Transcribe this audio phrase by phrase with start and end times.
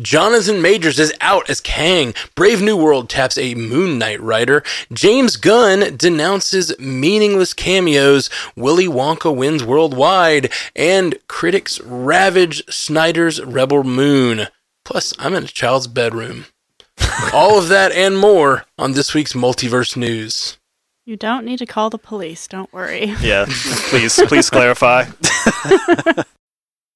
[0.00, 2.14] Jonathan Majors is out as Kang.
[2.34, 4.62] Brave New World taps a Moon Knight writer.
[4.90, 8.30] James Gunn denounces meaningless cameos.
[8.56, 10.50] Willy Wonka wins worldwide.
[10.74, 14.48] And critics ravage Snyder's Rebel Moon.
[14.84, 16.46] Plus, I'm in a child's bedroom.
[17.32, 20.56] All of that and more on this week's Multiverse News.
[21.04, 23.14] You don't need to call the police, don't worry.
[23.20, 25.06] Yeah, please, please clarify.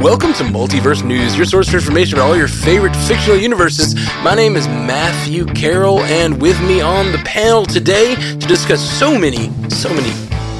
[0.00, 3.94] Welcome to Multiverse News, your source for information about all your favorite fictional universes.
[4.22, 9.18] My name is Matthew Carroll, and with me on the panel today to discuss so
[9.18, 10.10] many, so many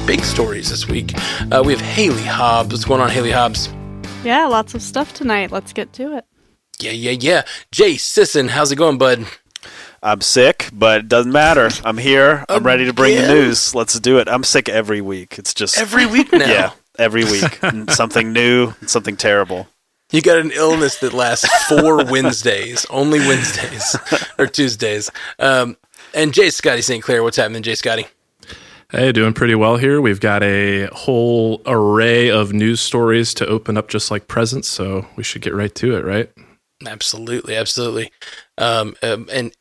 [0.05, 1.13] big stories this week,
[1.51, 2.71] uh, we have Haley Hobbs.
[2.71, 3.69] What's going on, Haley Hobbs?
[4.23, 5.51] Yeah, lots of stuff tonight.
[5.51, 6.25] Let's get to it.
[6.79, 7.41] Yeah, yeah, yeah.
[7.71, 9.25] Jay Sisson, how's it going, bud?
[10.03, 11.69] I'm sick, but it doesn't matter.
[11.83, 12.45] I'm here.
[12.49, 13.73] I'm ready to bring the news.
[13.73, 14.27] Let's do it.
[14.27, 15.37] I'm sick every week.
[15.39, 16.45] It's just Every week now.
[16.47, 19.67] yeah, every week something new, something terrible.
[20.11, 23.95] You got an illness that lasts four Wednesdays, only Wednesdays
[24.37, 25.09] or Tuesdays.
[25.39, 25.77] Um,
[26.13, 27.03] and Jay Scotty St.
[27.03, 28.07] Clair, what's happening, Jay Scotty?
[28.91, 30.01] Hey, doing pretty well here.
[30.01, 35.07] We've got a whole array of news stories to open up just like presents, so
[35.15, 36.29] we should get right to it, right?
[36.85, 38.11] Absolutely, absolutely.
[38.57, 39.53] Um, um, and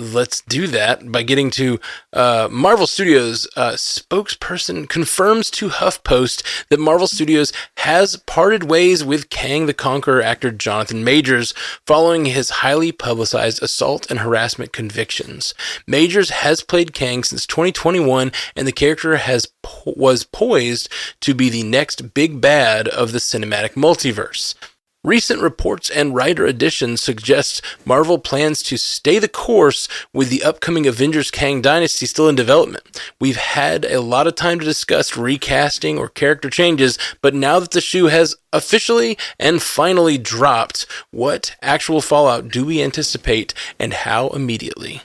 [0.00, 1.78] let's do that by getting to
[2.12, 9.30] uh, Marvel Studios uh, spokesperson confirms to HuffPost that Marvel Studios has parted ways with
[9.30, 11.52] Kang the Conqueror actor Jonathan Majors
[11.86, 15.54] following his highly publicized assault and harassment convictions.
[15.86, 20.88] Majors has played Kang since 2021, and the character has po- was poised
[21.20, 24.54] to be the next big bad of the cinematic multiverse.
[25.02, 30.86] Recent reports and writer additions suggest Marvel plans to stay the course with the upcoming
[30.86, 33.00] Avengers Kang Dynasty still in development.
[33.18, 37.70] We've had a lot of time to discuss recasting or character changes, but now that
[37.70, 44.28] the shoe has officially and finally dropped, what actual fallout do we anticipate and how
[44.28, 45.00] immediately?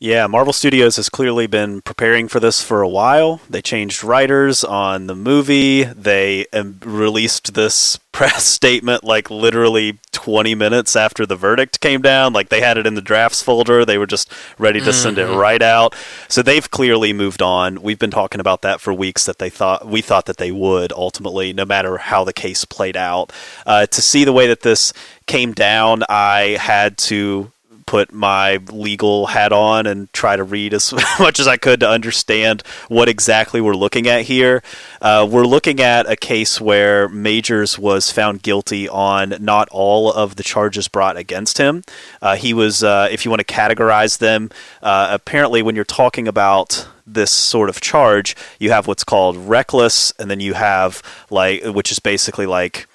[0.00, 3.40] Yeah, Marvel Studios has clearly been preparing for this for a while.
[3.50, 5.82] They changed writers on the movie.
[5.82, 12.32] They um, released this press statement like literally 20 minutes after the verdict came down.
[12.32, 13.84] Like they had it in the drafts folder.
[13.84, 15.96] They were just ready to send it right out.
[16.28, 17.82] So they've clearly moved on.
[17.82, 20.92] We've been talking about that for weeks that they thought we thought that they would
[20.92, 23.32] ultimately, no matter how the case played out.
[23.66, 24.92] Uh, to see the way that this
[25.26, 27.50] came down, I had to
[27.88, 31.88] put my legal hat on and try to read as much as I could to
[31.88, 34.62] understand what exactly we're looking at here.
[35.00, 40.36] Uh, we're looking at a case where Majors was found guilty on not all of
[40.36, 41.82] the charges brought against him.
[42.20, 44.50] Uh, he was, uh, if you want to categorize them,
[44.82, 50.12] uh, apparently when you're talking about this sort of charge, you have what's called reckless,
[50.18, 52.86] and then you have like, which is basically like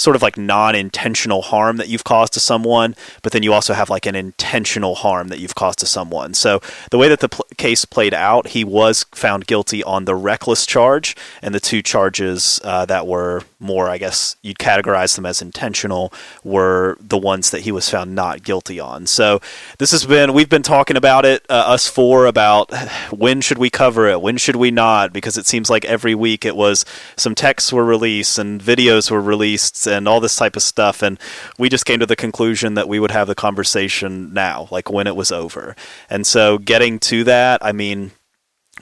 [0.00, 3.90] sort of like non-intentional harm that you've caused to someone, but then you also have
[3.90, 6.34] like an intentional harm that you've caused to someone.
[6.34, 10.14] So the way that the pl- case played out, he was found guilty on the
[10.14, 15.26] reckless charge, and the two charges uh, that were more, I guess you'd categorize them
[15.26, 16.12] as intentional,
[16.42, 19.06] were the ones that he was found not guilty on.
[19.06, 19.40] So
[19.78, 22.72] this has been we've been talking about it, uh, us four, about
[23.10, 26.44] when should we cover it, when should we not, because it seems like every week
[26.44, 26.84] it was
[27.16, 31.18] some texts were released and videos were released and all this type of stuff, and
[31.58, 35.06] we just came to the conclusion that we would have the conversation now, like when
[35.06, 35.76] it was over.
[36.08, 38.12] And so getting to that, I mean,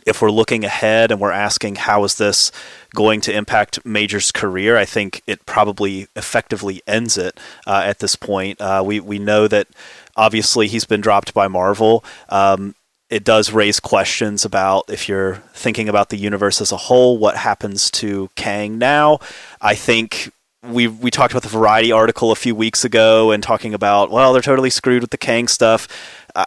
[0.06, 2.50] if we're looking ahead and we're asking how is this
[2.94, 8.17] going to impact Major's career, I think it probably effectively ends it uh, at this
[8.17, 8.61] point.
[8.61, 9.69] Uh, we we know that
[10.17, 12.05] obviously he's been dropped by Marvel.
[12.29, 12.75] Um,
[13.11, 17.37] it does raise questions about if you're thinking about the universe as a whole, what
[17.37, 19.20] happens to Kang now.
[19.61, 20.31] I think
[20.62, 24.32] we we talked about the Variety article a few weeks ago and talking about well
[24.32, 25.88] they're totally screwed with the Kang stuff.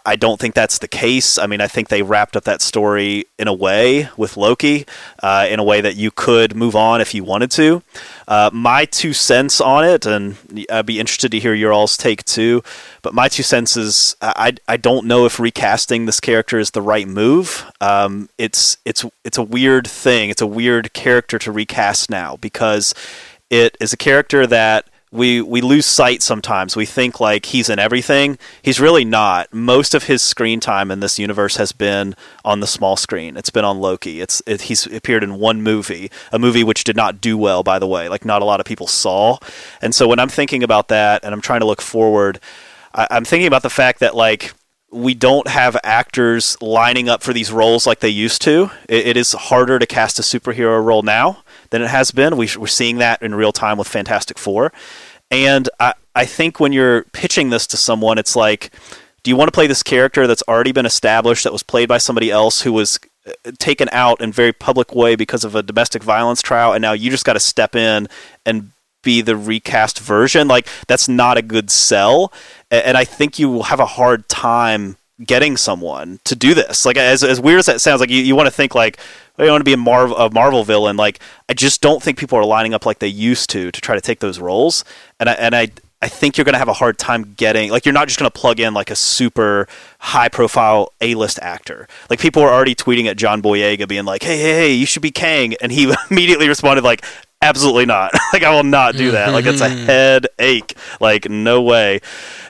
[0.06, 1.38] I don't think that's the case.
[1.38, 4.86] I mean, I think they wrapped up that story in a way with Loki,
[5.22, 7.82] uh, in a way that you could move on if you wanted to.
[8.26, 10.36] Uh, my two cents on it, and
[10.70, 12.62] I'd be interested to hear your all's take too.
[13.02, 16.82] But my two cents is I, I don't know if recasting this character is the
[16.82, 17.70] right move.
[17.80, 20.30] Um, it's it's it's a weird thing.
[20.30, 22.94] It's a weird character to recast now because
[23.50, 26.74] it is a character that we we lose sight sometimes.
[26.74, 28.38] We think like he's in everything.
[28.62, 29.52] He's really not.
[29.52, 33.36] Most of his screen time in this universe has been on the small screen.
[33.36, 34.22] It's been on Loki.
[34.22, 37.78] It's it, he's appeared in one movie, a movie which did not do well, by
[37.78, 38.08] the way.
[38.08, 39.38] Like not a lot of people saw.
[39.82, 42.40] And so when I'm thinking about that, and I'm trying to look forward,
[42.94, 44.54] I, I'm thinking about the fact that like
[44.90, 48.70] we don't have actors lining up for these roles like they used to.
[48.88, 51.41] It, it is harder to cast a superhero role now
[51.72, 52.36] than it has been.
[52.36, 54.72] We, are seeing that in real time with Fantastic Four.
[55.30, 58.70] And I, I think when you're pitching this to someone, it's like,
[59.22, 61.98] do you want to play this character that's already been established, that was played by
[61.98, 66.02] somebody else who was uh, taken out in very public way because of a domestic
[66.02, 68.06] violence trial, and now you just got to step in
[68.44, 68.70] and
[69.02, 70.46] be the recast version?
[70.48, 72.32] Like, that's not a good sell.
[72.70, 76.84] And I think you will have a hard time getting someone to do this.
[76.84, 78.98] Like as as weird as that sounds, like you, you want to think like
[79.38, 80.96] you want to be a Marvel a Marvel villain.
[80.96, 81.18] Like
[81.48, 84.00] I just don't think people are lining up like they used to to try to
[84.00, 84.84] take those roles.
[85.18, 85.68] And I and I
[86.02, 88.30] I think you're going to have a hard time getting like you're not just going
[88.30, 89.68] to plug in like a super
[90.00, 91.86] high profile A-list actor.
[92.10, 95.02] Like people were already tweeting at John Boyega being like, "Hey, hey, hey, you should
[95.02, 97.04] be Kang." And he immediately responded like,
[97.42, 98.12] absolutely not.
[98.32, 99.32] like I will not do that.
[99.32, 99.84] Like it's a mm-hmm.
[99.84, 100.76] headache.
[101.00, 102.00] Like no way.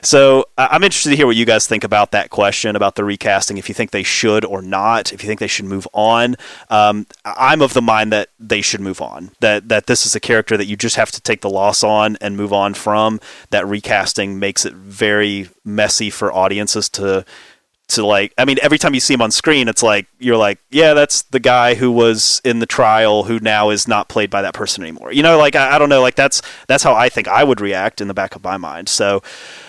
[0.01, 3.57] So I'm interested to hear what you guys think about that question about the recasting.
[3.57, 5.11] If you think they should or not.
[5.11, 6.35] If you think they should move on.
[6.69, 9.31] Um, I'm of the mind that they should move on.
[9.39, 12.17] That that this is a character that you just have to take the loss on
[12.21, 13.19] and move on from.
[13.49, 17.25] That recasting makes it very messy for audiences to
[17.89, 20.59] to like I mean every time you see him on screen it's like you're like
[20.71, 24.41] yeah that's the guy who was in the trial who now is not played by
[24.41, 25.11] that person anymore.
[25.11, 27.61] You know like I, I don't know like that's that's how I think I would
[27.61, 28.89] react in the back of my mind.
[28.89, 29.21] So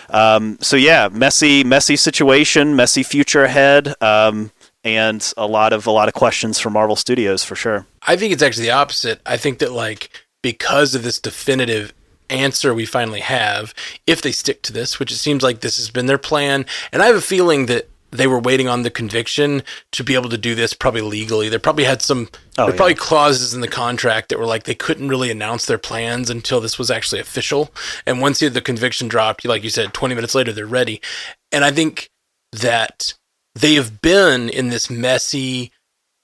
[0.09, 4.51] um, so yeah messy messy situation messy future ahead um,
[4.83, 7.85] and a lot of a lot of questions for Marvel Studios for sure.
[8.03, 9.21] I think it's actually the opposite.
[9.25, 10.09] I think that like
[10.41, 11.93] because of this definitive
[12.29, 13.73] answer we finally have
[14.07, 16.65] if they stick to this, which it seems like this has been their plan.
[16.91, 20.29] And I have a feeling that they were waiting on the conviction to be able
[20.29, 21.49] to do this probably legally.
[21.49, 24.75] They probably had some oh, there probably clauses in the contract that were like they
[24.75, 27.71] couldn't really announce their plans until this was actually official.
[28.05, 31.01] And once the conviction dropped, like you said, 20 minutes later they're ready.
[31.51, 32.09] And I think
[32.51, 33.13] that
[33.53, 35.71] they have been in this messy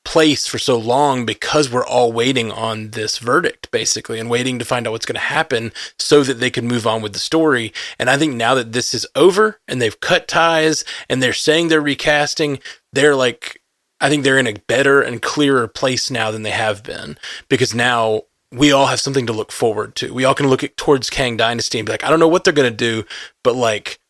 [0.03, 4.65] place for so long because we're all waiting on this verdict basically and waiting to
[4.65, 7.71] find out what's going to happen so that they can move on with the story.
[7.99, 11.67] And i think now that this is over and they've cut ties and they're saying
[11.67, 12.59] they're recasting
[12.93, 13.61] they're like
[13.99, 17.17] i think they're in a better and clearer place now than they have been.
[17.47, 20.13] Because now we all have something to look forward to.
[20.13, 22.43] We all can look at towards kang dynasty and be like i don't know what
[22.43, 23.05] they're going to do
[23.43, 24.00] but like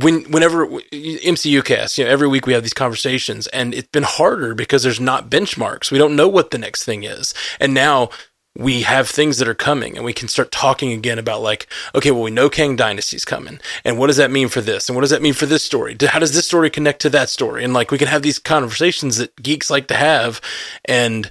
[0.00, 4.02] when whenever MCU cast, you know, every week we have these conversations, and it's been
[4.02, 5.90] harder because there's not benchmarks.
[5.90, 8.10] We don't know what the next thing is, and now
[8.56, 12.10] we have things that are coming, and we can start talking again about like, okay,
[12.10, 15.02] well, we know Kang Dynasty's coming, and what does that mean for this, and what
[15.02, 15.96] does that mean for this story?
[16.00, 17.64] How does this story connect to that story?
[17.64, 20.40] And like, we can have these conversations that geeks like to have,
[20.84, 21.30] and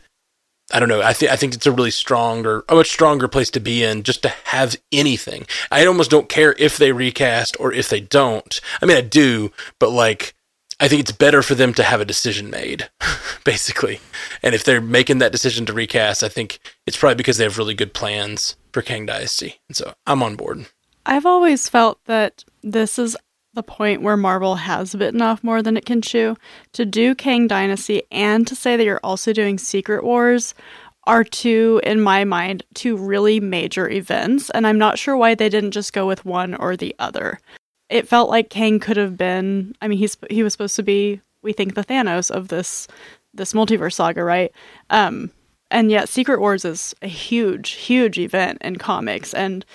[0.73, 1.01] I don't know.
[1.01, 4.03] I think I think it's a really stronger, a much stronger place to be in
[4.03, 5.45] just to have anything.
[5.71, 8.59] I almost don't care if they recast or if they don't.
[8.81, 10.33] I mean, I do, but like,
[10.79, 12.89] I think it's better for them to have a decision made,
[13.43, 13.99] basically.
[14.41, 17.57] And if they're making that decision to recast, I think it's probably because they have
[17.57, 20.65] really good plans for Kang Dynasty, and so I'm on board.
[21.05, 23.17] I've always felt that this is
[23.53, 26.37] the point where Marvel has bitten off more than it can chew.
[26.73, 30.53] To do Kang Dynasty and to say that you're also doing Secret Wars
[31.05, 35.49] are two, in my mind, two really major events, and I'm not sure why they
[35.49, 37.39] didn't just go with one or the other.
[37.89, 39.75] It felt like Kang could have been.
[39.81, 41.19] I mean, he's he was supposed to be.
[41.41, 42.87] We think the Thanos of this
[43.33, 44.51] this multiverse saga, right?
[44.89, 45.31] Um,
[45.71, 49.65] and yet, Secret Wars is a huge, huge event in comics, and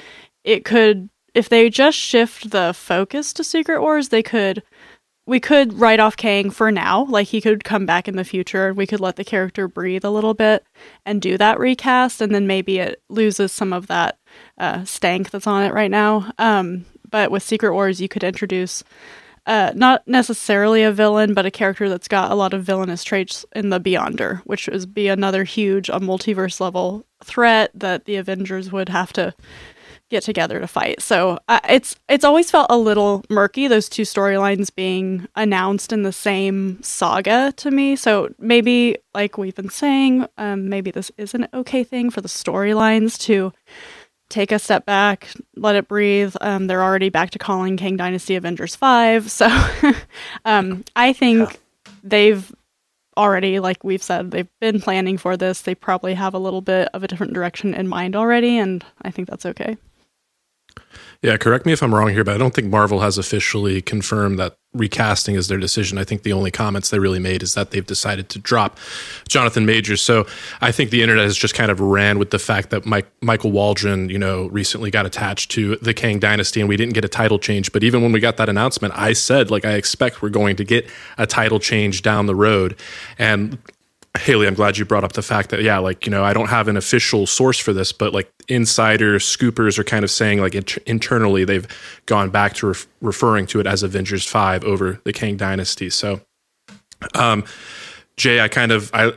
[0.44, 4.62] it could if they just shift the focus to Secret Wars, they could
[5.26, 7.04] we could write off Kang for now.
[7.04, 10.04] Like he could come back in the future and we could let the character breathe
[10.04, 10.64] a little bit
[11.04, 14.18] and do that recast and then maybe it loses some of that
[14.56, 16.32] uh, stank that's on it right now.
[16.38, 18.84] Um, but with Secret Wars you could introduce
[19.46, 23.44] uh, not necessarily a villain, but a character that's got a lot of villainous traits
[23.54, 28.72] in the Beyonder, which would be another huge, a multiverse level threat that the Avengers
[28.72, 29.32] would have to
[30.10, 31.02] get together to fight.
[31.02, 36.02] So uh, it's it's always felt a little murky those two storylines being announced in
[36.02, 37.96] the same saga to me.
[37.96, 42.28] So maybe like we've been saying, um, maybe this is an okay thing for the
[42.28, 43.52] storylines to
[44.28, 46.34] take a step back, let it breathe.
[46.40, 49.30] Um, they're already back to calling Kang Dynasty Avengers 5.
[49.36, 49.48] So
[50.44, 51.92] um, I think yeah.
[52.02, 52.54] they've
[53.16, 55.62] already, like we've said, they've been planning for this.
[55.62, 59.10] They probably have a little bit of a different direction in mind already, and I
[59.10, 59.76] think that's okay.
[61.22, 64.38] Yeah, correct me if I'm wrong here, but I don't think Marvel has officially confirmed
[64.38, 65.98] that recasting is their decision.
[65.98, 68.78] I think the only comments they really made is that they've decided to drop
[69.26, 70.02] Jonathan Majors.
[70.02, 70.26] So
[70.60, 73.50] I think the internet has just kind of ran with the fact that Mike, Michael
[73.50, 77.08] Waldron, you know, recently got attached to the Kang Dynasty and we didn't get a
[77.08, 77.72] title change.
[77.72, 80.64] But even when we got that announcement, I said, like, I expect we're going to
[80.64, 82.76] get a title change down the road.
[83.18, 83.58] And
[84.26, 86.48] Haley, I'm glad you brought up the fact that, yeah, like, you know, I don't
[86.48, 90.56] have an official source for this, but like insider scoopers are kind of saying, like,
[90.56, 91.64] int- internally, they've
[92.06, 95.90] gone back to ref- referring to it as Avengers 5 over the Kang Dynasty.
[95.90, 96.22] So,
[97.14, 97.44] um,
[98.16, 99.12] Jay, I kind of, I,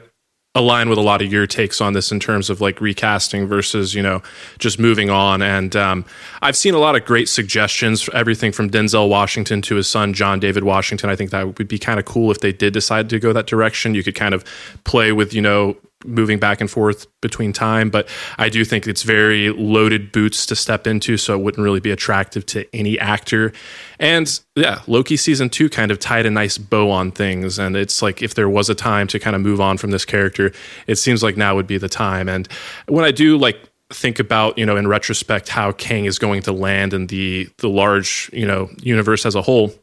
[0.60, 3.94] align with a lot of your takes on this in terms of like recasting versus
[3.94, 4.22] you know
[4.60, 5.42] just moving on.
[5.42, 6.06] And um,
[6.42, 10.39] i've seen a lot of great suggestions everything from denzel washington to his son john
[10.39, 11.10] david washington.
[11.10, 13.48] I think that would be kind of cool if they did decide to go that
[13.48, 13.96] direction.
[13.96, 14.44] You could kind of
[14.84, 17.89] play with you know moving back and forth between time.
[17.89, 21.79] But I do think it's very loaded boots to step into, so it wouldn't really
[21.79, 23.51] be attractive to any actor.
[24.00, 27.60] And yeah, Loki season two kind of tied a nice bow on things.
[27.60, 30.06] And it's like if there was a time to kind of move on from this
[30.06, 30.51] character,
[30.88, 32.29] it seems like now would be the time.
[32.29, 32.48] And
[32.88, 36.51] when I do like think about you know in retrospect how Kang is going to
[36.51, 39.74] land in the the large you know universe as a whole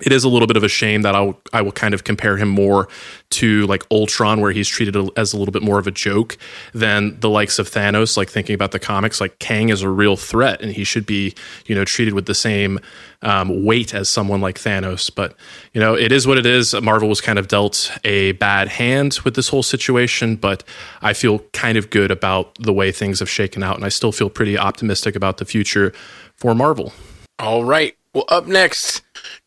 [0.00, 2.38] it is a little bit of a shame that I'll, I will kind of compare
[2.38, 2.88] him more
[3.30, 6.38] to like Ultron, where he's treated as a little bit more of a joke
[6.72, 8.16] than the likes of Thanos.
[8.16, 11.34] Like thinking about the comics, like Kang is a real threat, and he should be,
[11.66, 12.80] you know, treated with the same
[13.20, 15.14] um, weight as someone like Thanos.
[15.14, 15.36] But
[15.74, 16.72] you know, it is what it is.
[16.80, 20.64] Marvel was kind of dealt a bad hand with this whole situation, but
[21.02, 24.12] I feel kind of good about the way things have shaken out, and I still
[24.12, 25.92] feel pretty optimistic about the future
[26.34, 26.94] for Marvel.
[27.38, 27.94] All right.
[28.14, 29.00] Well, up next,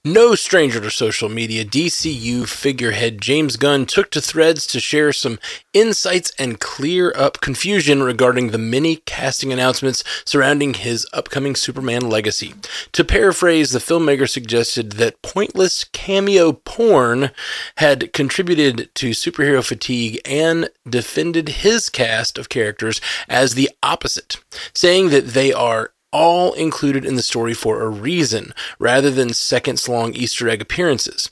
[0.04, 5.38] no stranger to social media, DCU figurehead James Gunn took to threads to share some
[5.72, 12.56] insights and clear up confusion regarding the many casting announcements surrounding his upcoming Superman legacy.
[12.94, 17.30] To paraphrase, the filmmaker suggested that pointless cameo porn
[17.78, 24.38] had contributed to superhero fatigue and defended his cast of characters as the opposite,
[24.74, 29.90] saying that they are all included in the story for a reason, rather than seconds
[29.90, 31.30] long Easter egg appearances.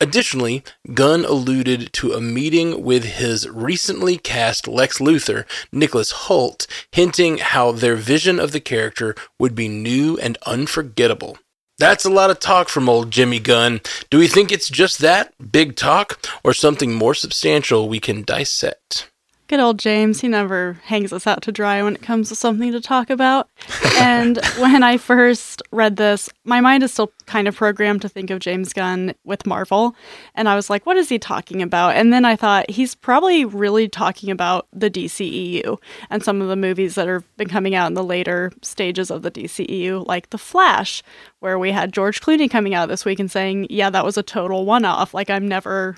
[0.00, 7.38] Additionally, Gunn alluded to a meeting with his recently cast Lex Luthor, Nicholas Hoult, hinting
[7.38, 11.38] how their vision of the character would be new and unforgettable.
[11.78, 13.80] That's a lot of talk from old Jimmy Gunn.
[14.10, 19.10] Do we think it's just that, big talk, or something more substantial we can dissect?
[19.48, 22.70] Good old James, he never hangs us out to dry when it comes to something
[22.70, 23.48] to talk about.
[23.96, 28.28] and when I first read this, my mind is still kind of programmed to think
[28.28, 29.96] of James Gunn with Marvel.
[30.34, 31.96] And I was like, what is he talking about?
[31.96, 35.78] And then I thought, he's probably really talking about the DCEU
[36.10, 39.22] and some of the movies that have been coming out in the later stages of
[39.22, 41.02] the DCEU, like The Flash,
[41.40, 44.22] where we had George Clooney coming out this week and saying, yeah, that was a
[44.22, 45.14] total one off.
[45.14, 45.96] Like, I'm never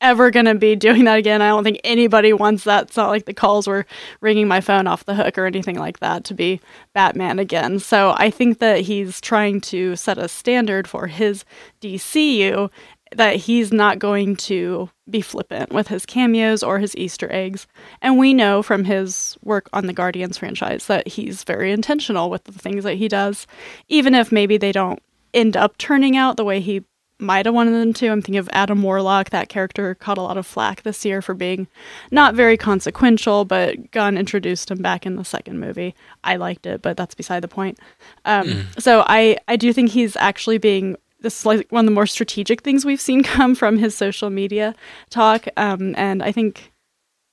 [0.00, 1.42] ever going to be doing that again.
[1.42, 2.84] I don't think anybody wants that.
[2.84, 3.86] It's not like the calls were
[4.20, 6.60] ringing my phone off the hook or anything like that to be
[6.92, 7.78] Batman again.
[7.78, 11.44] So I think that he's trying to set a standard for his
[11.80, 12.70] DCU
[13.14, 17.66] that he's not going to be flippant with his cameos or his Easter eggs.
[18.02, 22.44] And we know from his work on the Guardians franchise that he's very intentional with
[22.44, 23.46] the things that he does,
[23.88, 25.00] even if maybe they don't
[25.32, 26.82] end up turning out the way he
[27.18, 28.08] might have wanted them to.
[28.08, 29.30] I'm thinking of Adam Warlock.
[29.30, 31.66] That character caught a lot of flack this year for being
[32.10, 35.94] not very consequential, but Gunn introduced him back in the second movie.
[36.24, 37.78] I liked it, but that's beside the point.
[38.24, 38.80] Um, mm.
[38.80, 42.06] So I, I do think he's actually being this is like one of the more
[42.06, 44.74] strategic things we've seen come from his social media
[45.10, 45.46] talk.
[45.56, 46.72] Um, and I think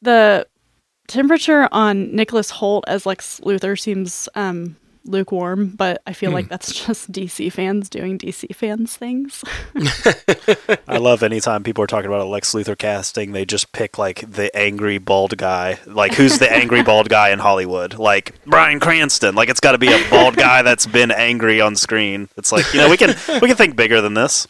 [0.01, 0.47] the
[1.07, 6.73] temperature on Nicholas Hoult as Lex Luthor seems um, lukewarm, but I feel like that's
[6.85, 9.43] just DC fans doing DC fans things.
[10.87, 14.29] I love anytime people are talking about a Lex Luthor casting, they just pick like
[14.29, 15.79] the angry bald guy.
[15.85, 17.95] Like who's the angry bald guy in Hollywood?
[17.95, 19.35] Like Bryan Cranston.
[19.35, 22.29] Like it's got to be a bald guy that's been angry on screen.
[22.37, 24.47] It's like you know we can we can think bigger than this.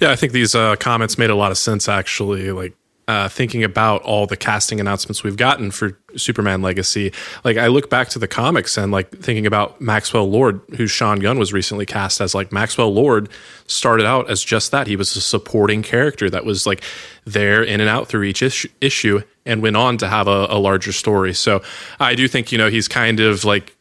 [0.00, 2.50] Yeah, I think these uh, comments made a lot of sense actually.
[2.52, 2.74] Like
[3.08, 7.12] uh, thinking about all the casting announcements we've gotten for Superman Legacy,
[7.44, 11.20] like I look back to the comics and like thinking about Maxwell Lord, who Sean
[11.20, 12.34] Gunn was recently cast as.
[12.34, 13.28] Like Maxwell Lord
[13.66, 16.82] started out as just that; he was a supporting character that was like
[17.24, 20.58] there in and out through each issue, issue and went on to have a, a
[20.58, 21.32] larger story.
[21.32, 21.62] So
[22.00, 23.75] I do think you know he's kind of like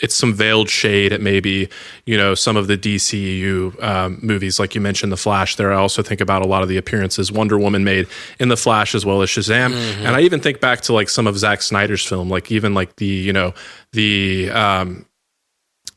[0.00, 1.68] it's some veiled shade at maybe
[2.04, 5.56] you know some of the DCU um, movies, like you mentioned, The Flash.
[5.56, 8.06] There, I also think about a lot of the appearances Wonder Woman made
[8.40, 10.06] in The Flash as well as Shazam, mm-hmm.
[10.06, 12.96] and I even think back to like some of Zack Snyder's film, like even like
[12.96, 13.54] the you know
[13.92, 15.06] the um,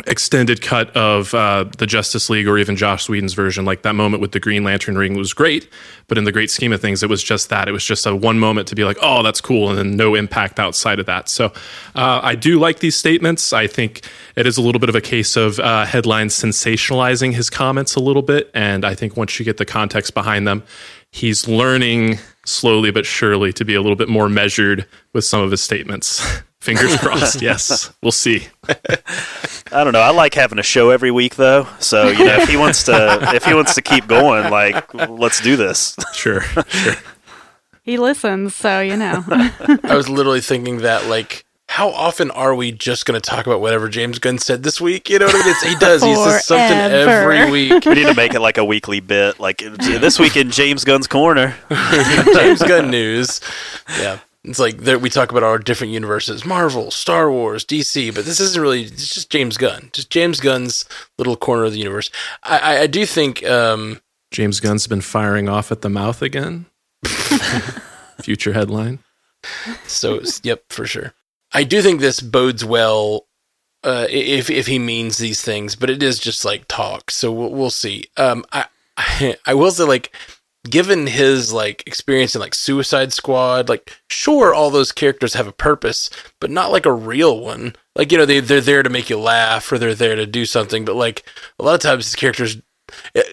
[0.05, 4.21] extended cut of uh, the Justice League or even Joss Whedon's version, like that moment
[4.21, 5.67] with the Green Lantern ring was great,
[6.07, 7.67] but in the great scheme of things, it was just that.
[7.67, 10.13] It was just a one moment to be like, oh, that's cool, and then no
[10.13, 11.29] impact outside of that.
[11.29, 11.47] So
[11.95, 13.53] uh, I do like these statements.
[13.53, 14.01] I think
[14.35, 17.99] it is a little bit of a case of uh, headlines sensationalizing his comments a
[17.99, 20.63] little bit, and I think once you get the context behind them,
[21.11, 25.51] he's learning slowly but surely to be a little bit more measured with some of
[25.51, 26.41] his statements.
[26.67, 27.41] Fingers crossed.
[27.41, 28.45] yes, we'll see.
[29.71, 30.01] I don't know.
[30.01, 31.65] I like having a show every week, though.
[31.79, 35.39] So you know, if he wants to, if he wants to keep going, like let's
[35.39, 35.95] do this.
[36.13, 36.95] Sure, sure.
[37.83, 39.23] He listens, so you know.
[39.29, 43.61] I was literally thinking that, like, how often are we just going to talk about
[43.61, 45.09] whatever James Gunn said this week?
[45.09, 45.47] You know what I mean?
[45.47, 46.03] It's, he does.
[46.03, 47.85] He says something every week.
[47.85, 51.07] We need to make it like a weekly bit, like this week in James Gunn's
[51.07, 51.55] corner.
[52.33, 53.39] James Gunn news.
[53.97, 54.19] Yeah.
[54.47, 58.13] It's like there, we talk about our different universes: Marvel, Star Wars, DC.
[58.15, 58.83] But this isn't really.
[58.83, 60.85] It's just James Gunn, just James Gunn's
[61.17, 62.09] little corner of the universe.
[62.43, 64.01] I, I, I do think um,
[64.31, 66.65] James Gunn's been firing off at the mouth again.
[68.21, 68.99] Future headline.
[69.85, 71.13] So, yep, for sure.
[71.53, 73.27] I do think this bodes well
[73.83, 77.11] uh, if if he means these things, but it is just like talk.
[77.11, 78.05] So we'll, we'll see.
[78.17, 78.65] Um, I,
[78.97, 80.13] I I will say like
[80.69, 85.51] given his like experience in like Suicide Squad, like sure all those characters have a
[85.51, 86.09] purpose,
[86.39, 87.75] but not like a real one.
[87.95, 90.45] Like you know they they're there to make you laugh or they're there to do
[90.45, 91.23] something, but like
[91.59, 92.57] a lot of times these characters.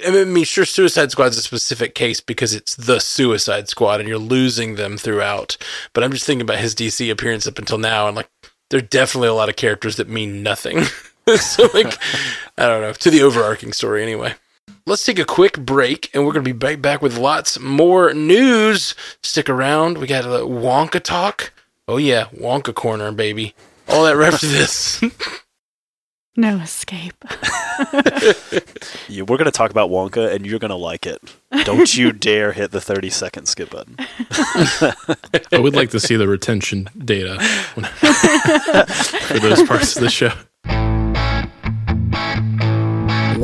[0.05, 4.19] I mean, sure, Suicide Squad's a specific case because it's the Suicide Squad and you're
[4.19, 5.57] losing them throughout.
[5.93, 8.29] But I'm just thinking about his DC appearance up until now, and like,
[8.71, 10.83] there are definitely a lot of characters that mean nothing.
[11.37, 11.97] so, like,
[12.59, 14.35] I don't know, to the overarching story anyway.
[14.87, 18.13] Let's take a quick break and we're going to be right back with lots more
[18.13, 18.95] news.
[19.23, 19.97] Stick around.
[19.97, 21.55] We got a Wonka talk.
[21.89, 23.55] Oh, yeah, Wonka corner, baby.
[23.89, 25.03] All that right after this.
[26.37, 27.15] no escape.
[29.09, 31.19] yeah, we're going to talk about Wonka and you're going to like it.
[31.65, 33.97] Don't you dare hit the 30 second skip button.
[35.51, 40.33] I would like to see the retention data for those parts of the show.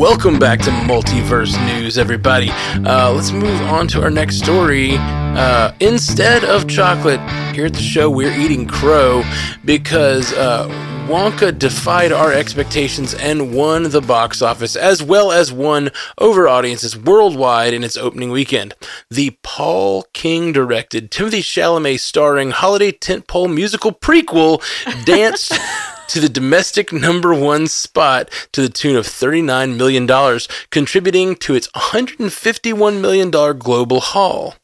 [0.01, 2.49] Welcome back to Multiverse News, everybody.
[2.49, 4.93] Uh, let's move on to our next story.
[4.97, 7.21] Uh, instead of chocolate,
[7.55, 9.23] here at the show, we're eating crow
[9.63, 10.67] because uh,
[11.07, 16.97] Wonka defied our expectations and won the box office, as well as won over audiences
[16.97, 18.75] worldwide in its opening weekend.
[19.11, 24.63] The Paul King directed, Timothy Chalamet starring holiday tentpole musical prequel
[25.05, 25.53] danced
[26.11, 31.69] to the domestic number one spot to the tune of $39 million, contributing to its
[31.69, 34.57] $151 million global haul.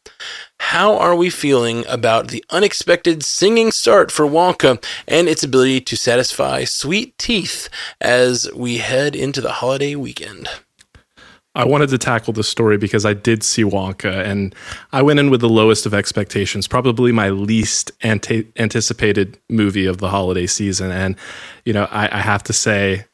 [0.58, 5.96] How are we feeling about the unexpected singing start for Wonka and its ability to
[5.96, 7.68] satisfy sweet teeth
[8.00, 10.48] as we head into the holiday weekend?
[11.56, 14.54] I wanted to tackle this story because I did see Wonka and
[14.92, 19.98] I went in with the lowest of expectations, probably my least ante- anticipated movie of
[19.98, 20.90] the holiday season.
[20.90, 21.16] And,
[21.64, 23.06] you know, I, I have to say,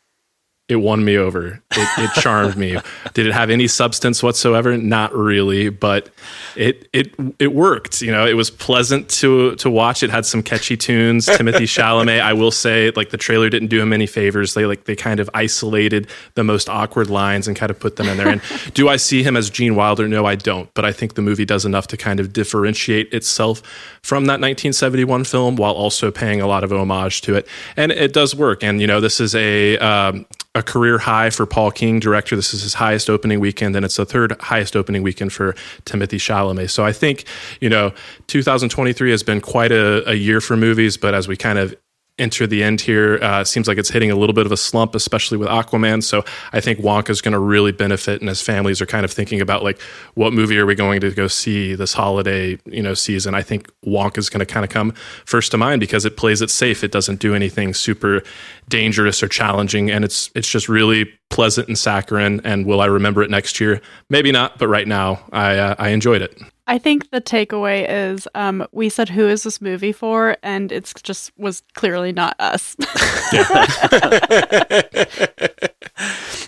[0.73, 1.63] it won me over.
[1.73, 2.79] It, it charmed me.
[3.15, 4.77] Did it have any substance whatsoever?
[4.77, 6.09] Not really, but
[6.57, 8.03] it it it worked.
[8.03, 10.03] You know, it was pleasant to to watch.
[10.03, 11.27] It had some catchy tunes.
[11.27, 14.55] Timothy Chalamet, I will say, like the trailer didn't do him any favors.
[14.55, 18.09] They like they kind of isolated the most awkward lines and kind of put them
[18.09, 18.29] in there.
[18.29, 18.41] And
[18.75, 20.09] do I see him as Gene Wilder?
[20.09, 20.73] No, I don't.
[20.75, 23.59] But I think the movie does enough to kind of differentiate itself
[24.03, 27.47] from that 1971 film while also paying a lot of homage to it.
[27.77, 28.65] And it does work.
[28.65, 32.37] And you know, this is a um, a career high for Paul King, director.
[32.37, 36.19] This is his highest opening weekend, and it's the third highest opening weekend for Timothy
[36.19, 36.71] Chalamet.
[36.71, 37.25] So I think,
[37.61, 37.93] you know,
[38.27, 41.75] 2023 has been quite a, a year for movies, but as we kind of
[42.19, 43.19] enter the end here.
[43.23, 46.03] Uh, seems like it's hitting a little bit of a slump, especially with Aquaman.
[46.03, 49.41] So I think Wonka's going to really benefit, and as families are kind of thinking
[49.41, 49.81] about like
[50.15, 53.71] what movie are we going to go see this holiday, you know, season, I think
[53.85, 54.93] Wonka's going to kind of come
[55.25, 56.85] first to mind because it plays it safe.
[56.85, 58.23] It doesn't do anything super
[58.69, 62.41] dangerous or challenging, and it's it's just really pleasant and saccharine.
[62.45, 63.81] And will I remember it next year?
[64.11, 66.39] Maybe not, but right now I uh, I enjoyed it.
[66.73, 70.39] I think the takeaway is um, we said, Who is this movie for?
[70.43, 72.75] And it's just was clearly not us.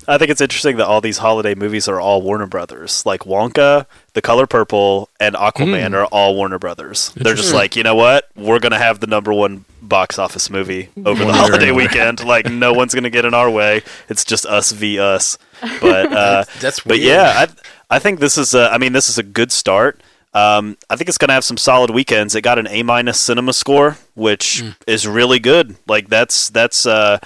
[0.09, 3.05] I think it's interesting that all these holiday movies are all Warner Brothers.
[3.05, 3.85] Like Wonka,
[4.15, 5.95] The Color Purple, and Aquaman Mm.
[5.95, 7.13] are all Warner Brothers.
[7.17, 8.31] They're just like, you know what?
[8.35, 11.43] We're going to have the number one box office movie over the One way or
[11.49, 12.21] holiday weekend.
[12.25, 13.83] Like, no one's going to get in our way.
[14.09, 15.37] It's just us v us.
[15.83, 17.47] But, uh, That's but yeah,
[17.91, 20.01] I, I think this is a, I mean, this is a good start.
[20.35, 22.35] Um, I think it's going to have some solid weekends.
[22.35, 24.71] It got an A minus cinema score, which Hmm.
[24.87, 25.77] is really good.
[25.87, 27.19] Like that's that's uh,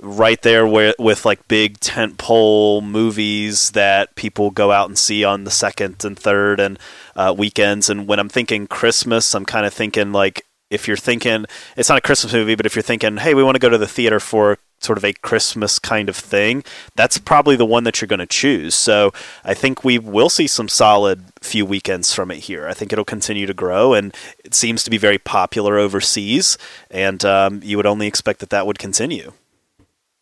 [0.00, 5.24] right there where, with like big tent pole movies that people go out and see
[5.24, 6.78] on the second and third and
[7.16, 7.90] uh, weekends.
[7.90, 11.98] And when I'm thinking Christmas, I'm kind of thinking like if you're thinking it's not
[11.98, 14.18] a Christmas movie, but if you're thinking, hey, we want to go to the theater
[14.20, 16.62] for sort of a Christmas kind of thing,
[16.94, 18.74] that's probably the one that you're going to choose.
[18.74, 19.12] So
[19.44, 22.68] I think we will see some solid few weekends from it here.
[22.68, 26.58] I think it'll continue to grow, and it seems to be very popular overseas,
[26.90, 29.32] and um, you would only expect that that would continue.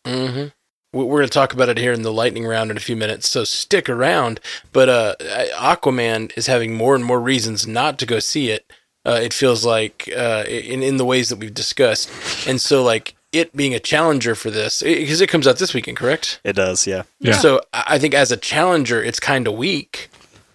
[0.05, 0.47] Mm-hmm.
[0.93, 3.27] We're going to talk about it here in the lightning round in a few minutes,
[3.27, 4.39] so stick around.
[4.71, 5.15] But uh,
[5.55, 8.71] Aquaman is having more and more reasons not to go see it.
[9.05, 12.09] Uh, it feels like uh, in in the ways that we've discussed,
[12.47, 15.97] and so like it being a challenger for this because it comes out this weekend,
[15.97, 16.39] correct?
[16.43, 17.03] It does, yeah.
[17.19, 17.33] Yeah.
[17.33, 20.09] So I I think as a challenger, it's kind of weak.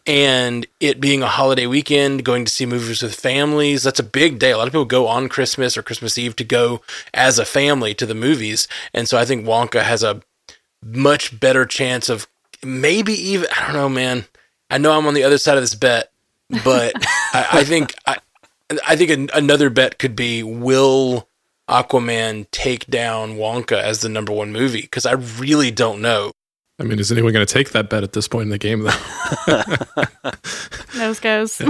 [0.06, 4.38] And it being a holiday weekend, going to see movies with families, that's a big
[4.38, 4.52] day.
[4.52, 6.80] A lot of people go on Christmas or Christmas Eve to go
[7.12, 8.66] as a family to the movies.
[8.94, 10.22] And so I think Wonka has a
[10.82, 12.26] much better chance of
[12.64, 14.24] maybe even, I don't know, man.
[14.70, 16.10] I know I'm on the other side of this bet,
[16.64, 16.94] but
[17.34, 18.16] I, I think, I,
[18.86, 21.27] I think an, another bet could be will
[21.68, 24.82] Aquaman take down Wonka as the number one movie?
[24.82, 26.32] Because I really don't know.
[26.80, 28.82] I mean, is anyone going to take that bet at this point in the game,
[28.82, 30.32] though?
[30.96, 31.60] Nose goes.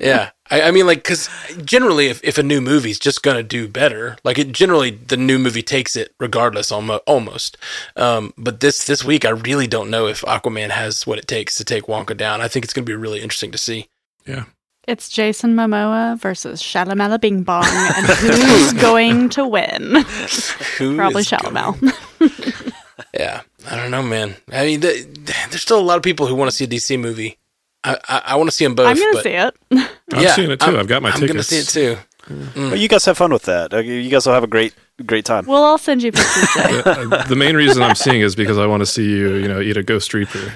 [0.00, 1.28] yeah I, I mean like because
[1.64, 5.38] generally if, if a new movie's just gonna do better like it generally the new
[5.38, 7.56] movie takes it regardless almost almost
[7.96, 11.56] um, but this this week i really don't know if aquaman has what it takes
[11.56, 13.88] to take wonka down i think it's gonna be really interesting to see
[14.26, 14.44] yeah.
[14.88, 19.96] It's Jason Momoa versus Shalamala Bing Bong, and who's going to win?
[20.78, 21.76] Who Probably is Shalamel.
[23.14, 25.02] yeah i don't know man i mean the,
[25.48, 27.38] there's still a lot of people who want to see a dc movie
[27.82, 29.54] i i, I want to see them both I'm going to see it.
[30.12, 30.66] I'm yeah, seeing it too.
[30.66, 31.22] I'm- I've got my tickets.
[31.22, 31.98] i'm gonna see it too
[32.54, 33.72] Well, you guys have fun with that.
[33.72, 34.74] Uh, You guys will have a great,
[35.06, 35.46] great time.
[35.46, 36.48] Well, I'll send you pictures.
[36.54, 36.82] Jay.
[36.84, 39.60] Uh, the main reason I'm seeing is because I want to see you, you know,
[39.62, 40.52] eat a ghost reaper.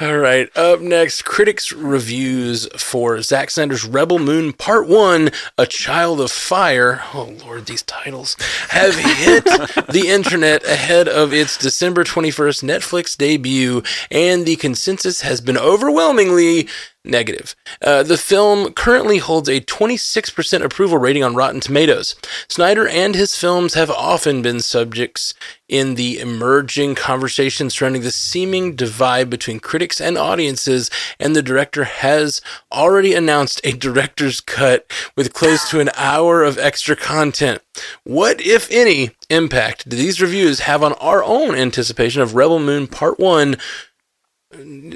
[0.00, 0.48] All right.
[0.56, 7.02] Up next, critics' reviews for Zack Snyder's Rebel Moon Part 1, A Child of Fire.
[7.12, 8.34] Oh, Lord, these titles
[8.70, 9.44] have hit
[9.90, 16.66] the internet ahead of its December 21st Netflix debut, and the consensus has been overwhelmingly
[17.04, 17.56] negative.
[17.82, 22.14] Uh, the film currently holds a 26% approval rating on Rotten Tomatoes.
[22.48, 25.34] Snyder and his films have often been subjects
[25.68, 31.84] in the emerging conversation surrounding the seeming divide between critics and audiences, and the director
[31.84, 37.62] has already announced a director's cut with close to an hour of extra content.
[38.04, 42.86] What, if any, impact do these reviews have on our own anticipation of Rebel Moon
[42.86, 43.56] Part 1,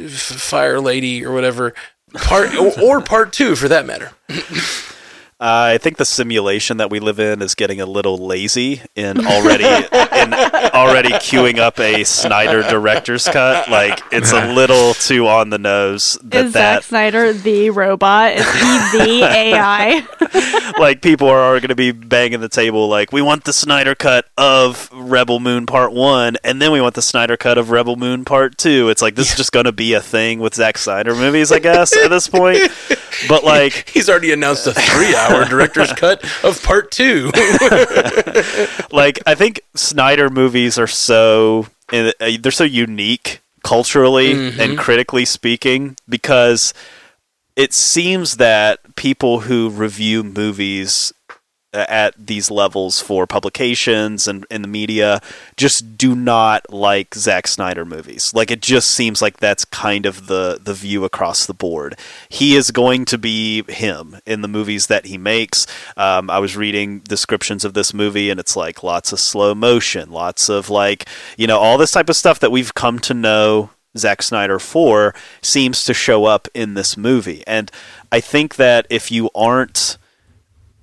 [0.08, 1.72] Fire Lady, or whatever?
[2.14, 4.12] Part or, or part two, for that matter.
[5.40, 9.26] Uh, I think the simulation that we live in is getting a little lazy in
[9.26, 10.32] already in
[10.72, 13.68] already queuing up a Snyder director's cut.
[13.68, 18.34] Like it's a little too on the nose that Is that Zack Snyder the robot?
[18.34, 20.72] Is he the AI?
[20.78, 24.26] like people are going to be banging the table like we want the Snyder cut
[24.38, 28.24] of Rebel Moon Part 1 and then we want the Snyder cut of Rebel Moon
[28.24, 28.88] Part 2.
[28.88, 31.58] It's like this is just going to be a thing with Zack Snyder movies I
[31.58, 32.60] guess at this point.
[33.28, 37.30] But like He's already announced a three-hour director's cut of part two.
[38.92, 44.60] like I think Snyder movies are so uh, they're so unique culturally Mm-hmm.
[44.60, 46.74] and critically speaking because
[47.56, 51.12] it seems that people who review movies
[51.74, 55.20] at these levels for publications and in the media
[55.56, 58.32] just do not like Zack Snyder movies.
[58.34, 61.98] Like it just seems like that's kind of the the view across the board.
[62.28, 65.66] He is going to be him in the movies that he makes.
[65.96, 70.10] Um, I was reading descriptions of this movie and it's like lots of slow motion,
[70.10, 71.06] lots of like
[71.36, 75.14] you know all this type of stuff that we've come to know Zack Snyder for
[75.40, 77.44] seems to show up in this movie.
[77.46, 77.70] And
[78.10, 79.98] I think that if you aren't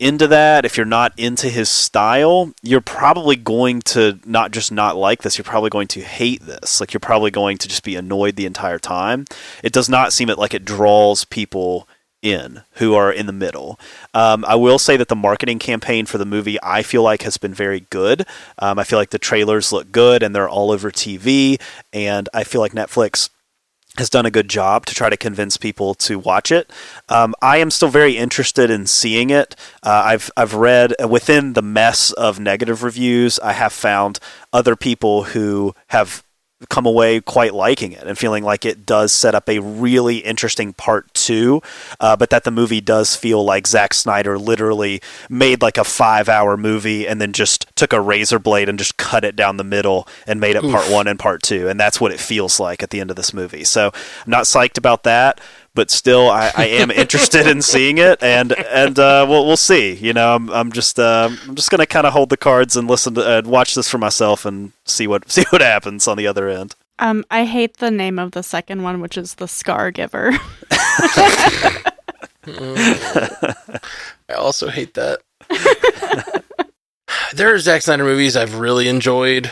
[0.01, 4.97] into that, if you're not into his style, you're probably going to not just not
[4.97, 6.81] like this, you're probably going to hate this.
[6.81, 9.25] Like you're probably going to just be annoyed the entire time.
[9.63, 11.87] It does not seem it like it draws people
[12.21, 13.79] in who are in the middle.
[14.13, 17.37] Um, I will say that the marketing campaign for the movie I feel like has
[17.37, 18.25] been very good.
[18.59, 21.59] Um, I feel like the trailers look good and they're all over TV,
[21.91, 23.30] and I feel like Netflix
[23.97, 26.71] has done a good job to try to convince people to watch it.
[27.09, 29.55] Um, I am still very interested in seeing it.
[29.83, 34.19] Uh, I've I've read within the mess of negative reviews, I have found
[34.53, 36.23] other people who have
[36.69, 40.73] come away quite liking it and feeling like it does set up a really interesting
[40.73, 41.61] part two,
[41.99, 46.29] uh, but that the movie does feel like Zack Snyder literally made like a five
[46.29, 49.63] hour movie and then just took a razor blade and just cut it down the
[49.63, 50.71] middle and made it Oof.
[50.71, 51.67] part one and part two.
[51.67, 53.63] And that's what it feels like at the end of this movie.
[53.63, 53.91] So
[54.25, 55.39] I'm not psyched about that
[55.73, 59.93] but still, I, I am interested in seeing it, and and uh, we'll we'll see.
[59.93, 62.87] You know, I'm I'm just uh, I'm just gonna kind of hold the cards and
[62.87, 66.27] listen to uh, watch this for myself and see what see what happens on the
[66.27, 66.75] other end.
[66.99, 70.31] Um, I hate the name of the second one, which is the Scar Giver.
[72.47, 75.21] I also hate that.
[77.33, 79.51] there are Zack Snyder movies I've really enjoyed.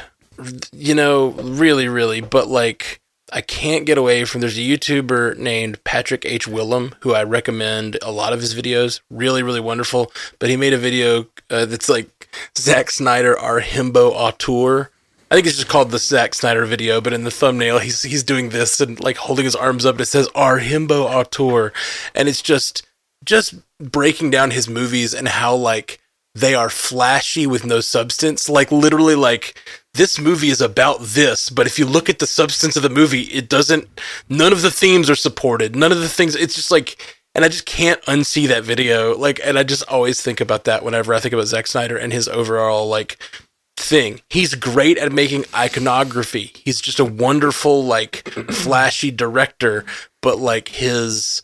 [0.72, 2.99] You know, really, really, but like
[3.32, 6.48] I can't get away from there's a YouTuber named Patrick H.
[6.48, 9.02] Willems who I recommend a lot of his videos.
[9.10, 10.12] Really, really wonderful.
[10.40, 14.92] But he made a video uh, that's like Zack Snyder, our himbo auteur.
[15.32, 18.24] I think it's just called the Zack Snyder video, but in the thumbnail he's he's
[18.24, 21.72] doing this and like holding his arms up and it says our himbo auteur.
[22.16, 22.86] And it's just
[23.24, 26.00] just breaking down his movies and how like
[26.36, 28.50] they are flashy with no substance.
[28.50, 29.58] Like literally like
[29.94, 33.24] this movie is about this, but if you look at the substance of the movie,
[33.24, 33.88] it doesn't,
[34.30, 35.76] none of the themes are supported.
[35.76, 39.18] None of the things, it's just like, and I just can't unsee that video.
[39.18, 42.12] Like, and I just always think about that whenever I think about Zack Snyder and
[42.12, 43.18] his overall, like,
[43.78, 44.22] thing.
[44.30, 46.52] He's great at making iconography.
[46.56, 49.86] He's just a wonderful, like, flashy director,
[50.22, 51.42] but like his,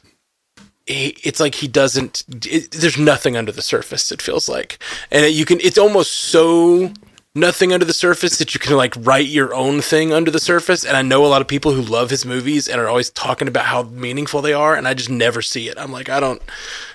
[0.87, 4.77] it's like he doesn't it, there's nothing under the surface it feels like
[5.11, 6.91] and you can it's almost so
[7.35, 10.85] nothing under the surface that you can like write your own thing under the surface.
[10.85, 13.47] And I know a lot of people who love his movies and are always talking
[13.47, 15.77] about how meaningful they are, and I just never see it.
[15.77, 16.41] I'm like, I don't,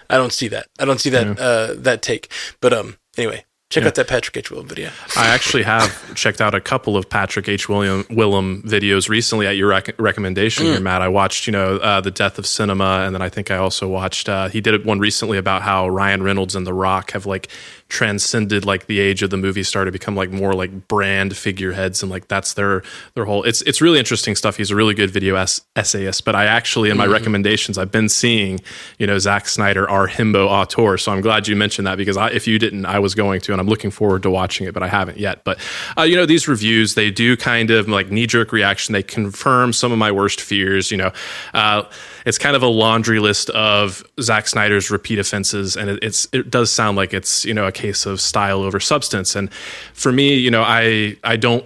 [0.09, 0.66] I don't see that.
[0.79, 1.44] I don't see that yeah.
[1.44, 2.33] uh, that take.
[2.61, 3.88] But um, anyway, Check yeah.
[3.88, 4.50] out that Patrick H.
[4.50, 4.90] Willems video.
[5.16, 7.68] I actually have checked out a couple of Patrick H.
[7.68, 10.72] William Willems videos recently at your rec- recommendation mm.
[10.72, 11.02] here, Matt.
[11.02, 13.87] I watched, you know, uh, the Death of Cinema, and then I think I also
[13.87, 14.28] watched.
[14.28, 17.46] Uh, he did one recently about how Ryan Reynolds and The Rock have like
[17.90, 22.03] transcended like the age of the movie star to become like more like brand figureheads
[22.03, 22.83] and like that's their
[23.14, 24.57] their whole it's it's really interesting stuff.
[24.57, 27.12] He's a really good video es- essayist but i actually in my mm-hmm.
[27.12, 28.61] recommendations i've been seeing
[28.98, 30.96] you know Zack Snyder our himbo auteur.
[30.96, 33.53] So i'm glad you mentioned that because I, if you didn't i was going to
[33.53, 35.44] and i'm looking forward to watching it but i haven't yet.
[35.44, 35.59] But
[35.98, 38.92] uh, you know these reviews they do kind of like knee-jerk reaction.
[38.92, 41.12] They confirm some of my worst fears you know.
[41.53, 41.83] Uh,
[42.26, 46.50] it's kind of a laundry list of Zack Snyder's repeat offenses, and it, it's it
[46.50, 49.35] does sound like it's you know a case of style over substance.
[49.35, 49.52] And
[49.94, 51.64] for me, you know, I I don't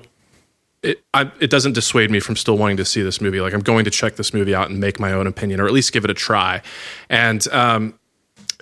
[0.84, 3.40] it, I, it doesn't dissuade me from still wanting to see this movie.
[3.40, 5.72] Like I'm going to check this movie out and make my own opinion, or at
[5.72, 6.62] least give it a try.
[7.08, 7.98] And um,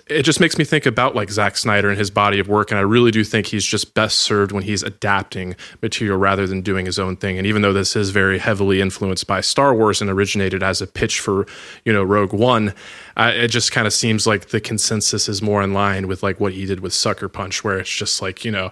[0.07, 2.71] it just makes me think about like Zack Snyder and his body of work.
[2.71, 6.61] And I really do think he's just best served when he's adapting material rather than
[6.61, 7.37] doing his own thing.
[7.37, 10.87] And even though this is very heavily influenced by Star Wars and originated as a
[10.87, 11.47] pitch for,
[11.85, 12.73] you know, Rogue One,
[13.15, 16.39] uh, it just kind of seems like the consensus is more in line with like
[16.39, 18.71] what he did with Sucker Punch, where it's just like, you know,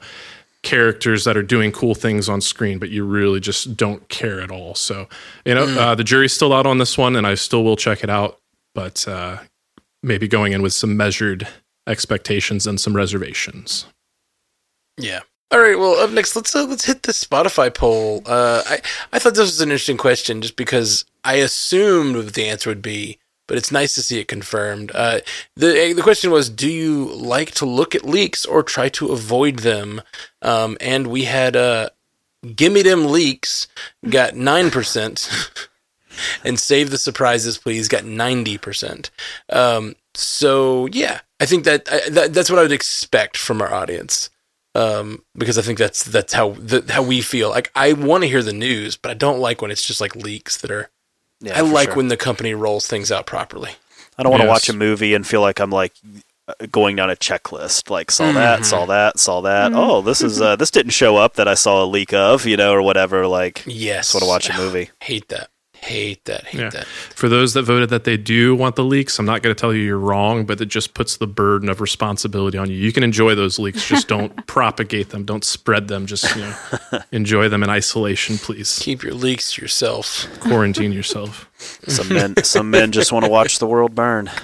[0.63, 4.51] characters that are doing cool things on screen, but you really just don't care at
[4.51, 4.75] all.
[4.75, 5.07] So,
[5.45, 5.77] you know, mm.
[5.77, 8.37] uh, the jury's still out on this one, and I still will check it out.
[8.73, 9.37] But uh,
[10.03, 11.47] maybe going in with some measured
[11.87, 13.85] expectations and some reservations.
[14.97, 15.21] Yeah.
[15.51, 15.77] All right.
[15.77, 18.23] Well, up next, let's uh, let's hit the Spotify poll.
[18.25, 22.47] Uh, I I thought this was an interesting question, just because I assumed what the
[22.47, 24.93] answer would be, but it's nice to see it confirmed.
[24.95, 25.19] Uh,
[25.57, 29.59] the the question was, do you like to look at leaks or try to avoid
[29.59, 30.01] them?
[30.41, 31.89] Um, and we had uh,
[32.55, 33.67] gimme them leaks
[34.09, 35.29] got nine percent.
[36.43, 37.87] and save the surprises, please.
[37.87, 39.09] Got ninety percent.
[39.49, 43.73] Um, so yeah, I think that, I, that that's what I would expect from our
[43.73, 44.29] audience.
[44.73, 47.49] Um, because I think that's that's how the, how we feel.
[47.49, 50.15] Like I want to hear the news, but I don't like when it's just like
[50.15, 50.89] leaks that are.
[51.41, 51.97] Yeah, I like sure.
[51.97, 53.71] when the company rolls things out properly.
[54.17, 54.53] I don't want to Yes.
[54.53, 55.93] watch a movie and feel like I'm like
[56.69, 57.89] going down a checklist.
[57.89, 59.73] Like saw that, saw that, saw that.
[59.73, 62.57] Oh, this is uh, this didn't show up that I saw a leak of, you
[62.57, 63.25] know, or whatever.
[63.27, 64.89] Like, Yes, just want to watch a movie.
[65.01, 65.49] Hate that.
[65.81, 66.45] Hate that.
[66.45, 66.69] Hate Yeah.
[66.69, 66.85] that.
[66.85, 69.73] For those that voted that they do want the leaks, I'm not going to tell
[69.73, 72.75] you you're wrong, but it just puts the burden of responsibility on you.
[72.77, 76.05] You can enjoy those leaks, just don't propagate them, don't spread them.
[76.05, 78.77] Just you know, enjoy them in isolation, please.
[78.79, 80.27] Keep your leaks to yourself.
[80.39, 81.49] Quarantine yourself.
[81.87, 84.29] Some men, some men just want to watch the world burn.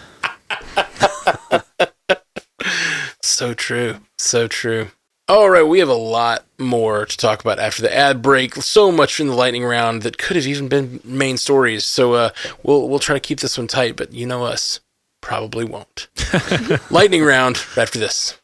[3.21, 3.97] So true.
[4.17, 4.87] So true.
[5.29, 8.55] All right, we have a lot more to talk about after the ad break.
[8.55, 11.83] So much in the lightning round that could have even been main stories.
[11.83, 12.29] So uh,
[12.63, 14.79] we'll we'll try to keep this one tight, but you know us,
[15.19, 16.07] probably won't.
[16.89, 18.39] lightning round after this.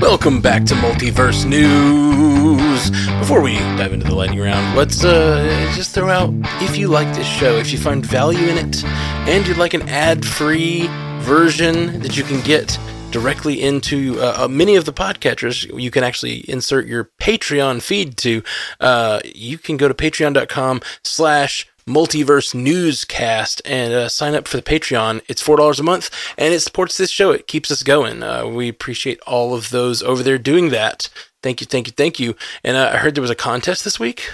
[0.00, 2.90] Welcome back to Multiverse News.
[3.18, 7.12] Before we dive into the lightning round, let's uh, just throw out if you like
[7.16, 10.86] this show, if you find value in it, and you'd like an ad-free
[11.22, 12.78] version that you can get
[13.14, 18.16] directly into uh, uh, many of the podcatchers, you can actually insert your Patreon feed
[18.16, 18.42] to.
[18.80, 24.64] Uh, you can go to patreon.com slash multiverse newscast and uh, sign up for the
[24.64, 25.20] patreon.
[25.28, 27.30] It's four dollars a month and it supports this show.
[27.30, 28.22] It keeps us going.
[28.22, 31.10] Uh, we appreciate all of those over there doing that.
[31.42, 32.36] Thank you thank you thank you.
[32.64, 34.30] And uh, i heard there was a contest this week.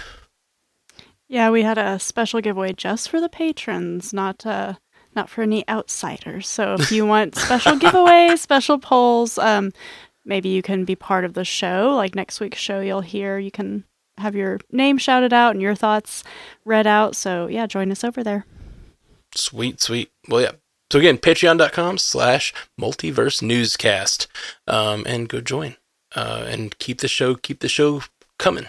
[1.29, 4.75] Yeah, we had a special giveaway just for the patrons, not uh
[5.15, 6.49] not for any outsiders.
[6.49, 9.73] So if you want special giveaways, special polls, um
[10.25, 11.95] maybe you can be part of the show.
[11.97, 13.85] Like next week's show you'll hear you can
[14.19, 16.23] have your name shouted out and your thoughts
[16.65, 17.17] read out.
[17.17, 18.47] So yeah, join us over there.
[19.35, 20.11] Sweet, sweet.
[20.29, 20.53] Well, yeah.
[20.91, 24.27] So again, patreon.com slash multiverse newscast.
[24.67, 25.77] Um, and go join.
[26.15, 28.03] Uh, and keep the show, keep the show
[28.39, 28.67] coming.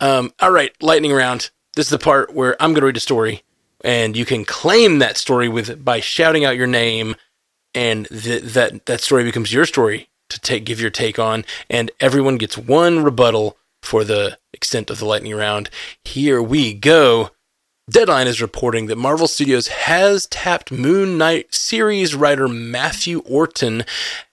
[0.00, 1.50] Um, all right, lightning round.
[1.76, 3.44] This is the part where I'm going to read a story
[3.82, 7.16] and you can claim that story with by shouting out your name
[7.74, 11.90] and th- that that story becomes your story to take give your take on and
[12.00, 15.68] everyone gets one rebuttal for the extent of the lightning round.
[16.04, 17.30] Here we go.
[17.90, 23.84] Deadline is reporting that Marvel Studios has tapped Moon Knight series writer Matthew Orton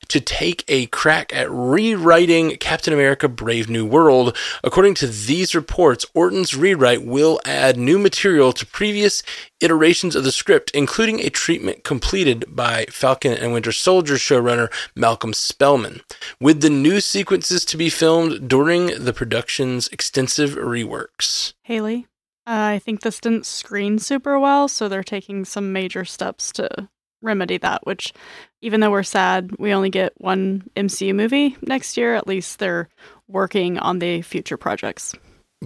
[0.10, 4.36] to take a crack at rewriting Captain America Brave New World.
[4.64, 9.24] According to these reports, Orton's rewrite will add new material to previous
[9.62, 15.34] iterations of the script, including a treatment completed by Falcon and Winter Soldier showrunner Malcolm
[15.34, 16.02] Spellman,
[16.40, 21.54] with the new sequences to be filmed during the production's extensive reworks.
[21.64, 22.08] Haley,
[22.48, 26.90] uh, I think this didn't screen super well, so they're taking some major steps to
[27.22, 28.14] remedy that, which
[28.62, 32.90] even though we're sad we only get one MCU movie next year, at least they're
[33.28, 35.14] working on the future projects.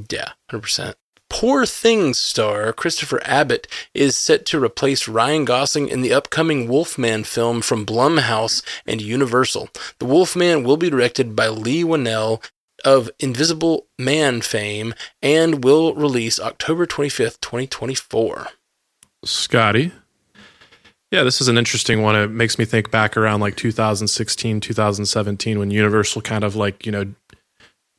[0.10, 0.96] Yeah, 100%.
[1.30, 7.24] Poor Things star Christopher Abbott is set to replace Ryan Gosling in the upcoming Wolfman
[7.24, 9.70] film from Blumhouse and Universal.
[9.98, 12.44] The Wolfman will be directed by Leigh Whannell
[12.86, 18.50] of Invisible Man fame and will release October 25th, 2024.
[19.26, 19.92] Scotty.
[21.14, 22.16] Yeah, this is an interesting one.
[22.16, 26.92] It makes me think back around like 2016, 2017 when Universal kind of like, you
[26.92, 27.14] know,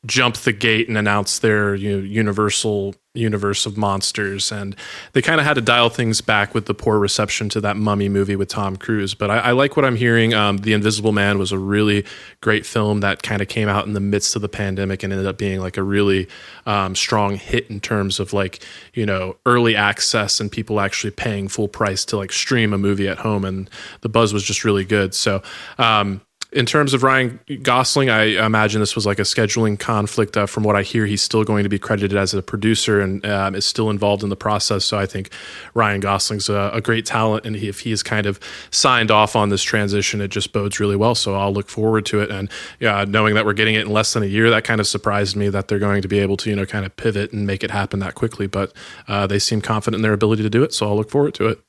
[0.05, 4.51] jumped the gate and announced their you know, Universal universe of monsters.
[4.51, 4.75] And
[5.13, 8.09] they kind of had to dial things back with the poor reception to that mummy
[8.09, 9.13] movie with Tom Cruise.
[9.13, 10.33] But I, I like what I'm hearing.
[10.33, 12.05] Um, the Invisible Man was a really
[12.41, 15.27] great film that kind of came out in the midst of the pandemic and ended
[15.27, 16.27] up being like a really
[16.65, 18.63] um, strong hit in terms of like,
[18.93, 23.07] you know, early access and people actually paying full price to like stream a movie
[23.07, 23.45] at home.
[23.45, 23.69] And
[24.01, 25.13] the buzz was just really good.
[25.13, 25.41] So,
[25.77, 26.21] um,
[26.55, 30.37] in terms of Ryan Gosling, I imagine this was like a scheduling conflict.
[30.37, 33.25] Uh, from what I hear, he's still going to be credited as a producer and
[33.25, 34.85] um, is still involved in the process.
[34.85, 35.31] So I think
[35.73, 38.39] Ryan Gosling's a, a great talent, and he, if he is kind of
[38.71, 41.13] signed off on this transition, it just bodes really well.
[41.13, 42.31] So I'll look forward to it.
[42.31, 44.87] And yeah, knowing that we're getting it in less than a year, that kind of
[44.87, 47.45] surprised me that they're going to be able to you know kind of pivot and
[47.45, 48.47] make it happen that quickly.
[48.47, 48.71] But
[49.09, 51.49] uh, they seem confident in their ability to do it, so I'll look forward to
[51.49, 51.59] it.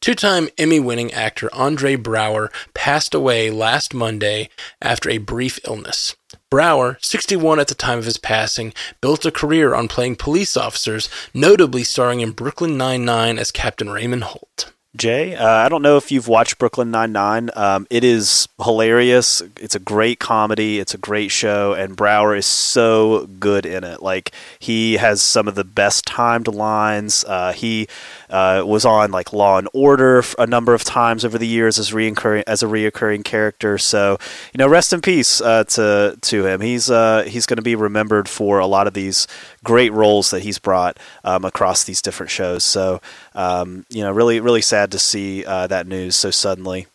[0.00, 6.14] Two time Emmy winning actor Andre Braugher passed away last Monday after a brief illness.
[6.50, 11.08] Braugher, 61 at the time of his passing, built a career on playing police officers,
[11.34, 14.72] notably starring in Brooklyn Nine-Nine as Captain Raymond Holt.
[14.96, 17.50] Jay, uh, I don't know if you've watched Brooklyn Nine Nine.
[17.54, 19.42] Um, it is hilarious.
[19.60, 20.78] It's a great comedy.
[20.78, 24.02] It's a great show, and Braugher is so good in it.
[24.02, 27.24] Like he has some of the best timed lines.
[27.26, 27.88] Uh, he
[28.30, 31.90] uh, was on like Law and Order a number of times over the years as
[31.90, 33.78] reoccurring as a reoccurring character.
[33.78, 34.18] So
[34.52, 36.60] you know, rest in peace uh, to to him.
[36.60, 39.26] He's uh, he's going to be remembered for a lot of these
[39.66, 42.62] great roles that he's brought um, across these different shows.
[42.62, 43.00] So
[43.34, 46.86] um, you know, really really sad to see uh, that news so suddenly.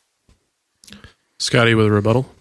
[1.37, 2.33] Scotty with a rebuttal.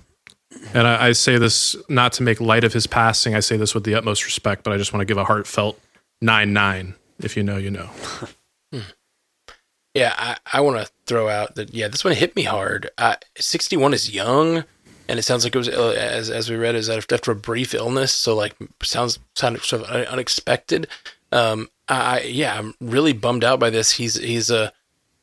[0.75, 3.35] And I, I, say this not to make light of his passing.
[3.35, 5.81] I say this with the utmost respect, but I just want to give a heartfelt
[6.21, 6.95] nine nine.
[7.19, 7.87] If you know, you know.
[8.73, 8.81] hmm.
[9.95, 12.91] Yeah, I, I want to throw out that yeah, this one hit me hard.
[12.99, 14.65] Uh, Sixty one is young,
[15.11, 17.75] and it sounds like it was uh, as as we read is after a brief
[17.75, 18.15] illness.
[18.15, 20.87] So like sounds sounded sort of unexpected.
[21.33, 23.91] Um, I yeah, I'm really bummed out by this.
[23.91, 24.73] He's he's a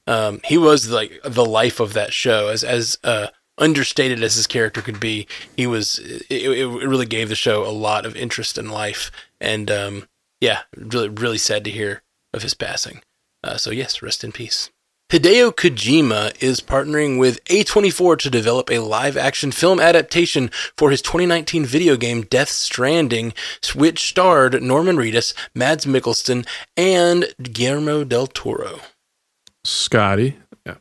[0.06, 3.28] um, he was like the life of that show as as uh,
[3.58, 5.26] understated as his character could be.
[5.56, 9.10] He was it, it really gave the show a lot of interest and life.
[9.40, 10.10] And um,
[10.42, 13.02] yeah, really really sad to hear of his passing.
[13.42, 14.70] Uh, so yes, rest in peace.
[15.10, 21.02] Hideo Kojima is partnering with A24 to develop a live action film adaptation for his
[21.02, 23.34] 2019 video game Death Stranding,
[23.74, 26.46] which starred Norman Reedus, Mads Mikkelsen,
[26.76, 28.82] and Guillermo del Toro.
[29.64, 30.36] Scotty.
[30.66, 30.76] Yeah.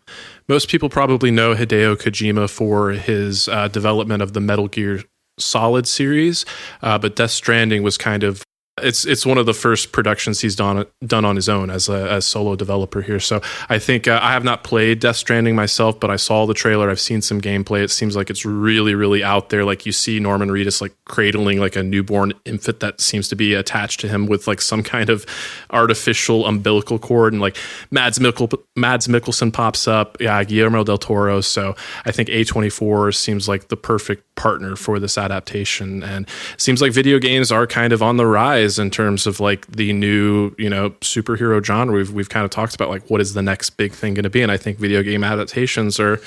[0.48, 5.04] Most people probably know Hideo Kojima for his uh, development of the Metal Gear
[5.38, 6.44] Solid series,
[6.82, 8.42] uh, but Death Stranding was kind of
[8.82, 12.10] it's it's one of the first productions he's done done on his own as a
[12.10, 13.18] as solo developer here.
[13.18, 16.52] So I think uh, I have not played Death Stranding myself, but I saw the
[16.52, 16.90] trailer.
[16.90, 17.82] I've seen some gameplay.
[17.82, 19.64] It seems like it's really really out there.
[19.64, 23.54] Like you see Norman Reedus like cradling like a newborn infant that seems to be
[23.54, 25.24] attached to him with like some kind of
[25.70, 27.56] artificial umbilical cord, and like
[27.90, 30.18] Mads Mikkel Mads Mikkelsen pops up.
[30.20, 31.40] Yeah, Guillermo del Toro.
[31.40, 31.74] So
[32.04, 36.82] I think A twenty four seems like the perfect partner for this adaptation, and seems
[36.82, 40.54] like video games are kind of on the rise in terms of like the new,
[40.58, 41.94] you know, superhero genre.
[41.94, 44.30] We've we've kind of talked about like what is the next big thing going to
[44.30, 46.20] be, and I think video game adaptations are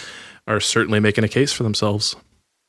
[0.47, 2.15] are certainly making a case for themselves.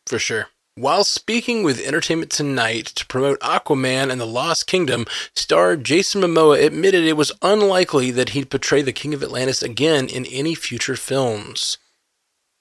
[0.06, 0.48] For sure.
[0.76, 5.04] While speaking with Entertainment Tonight to promote Aquaman and the Lost Kingdom,
[5.34, 10.08] star Jason Momoa admitted it was unlikely that he'd portray the King of Atlantis again
[10.08, 11.76] in any future films.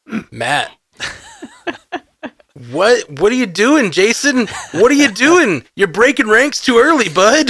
[0.32, 0.72] Matt.
[2.72, 4.48] What what are you doing, Jason?
[4.72, 5.64] What are you doing?
[5.76, 7.50] You're breaking ranks too early, bud.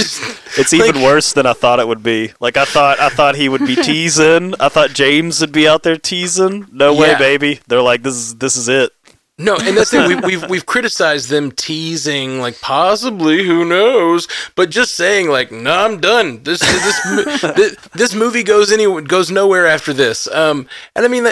[0.56, 2.32] It's even worse than I thought it would be.
[2.38, 4.54] Like I thought I thought he would be teasing.
[4.60, 6.68] I thought James would be out there teasing.
[6.70, 7.00] No yeah.
[7.00, 7.60] way, baby.
[7.66, 8.92] They're like this is this is it.
[9.36, 10.20] No, and that's the thing.
[10.20, 14.28] We, we've we've criticized them teasing, like possibly, who knows?
[14.54, 16.44] But just saying, like, no, I'm done.
[16.44, 20.28] This this this, this movie goes any goes nowhere after this.
[20.28, 21.26] Um, and I mean,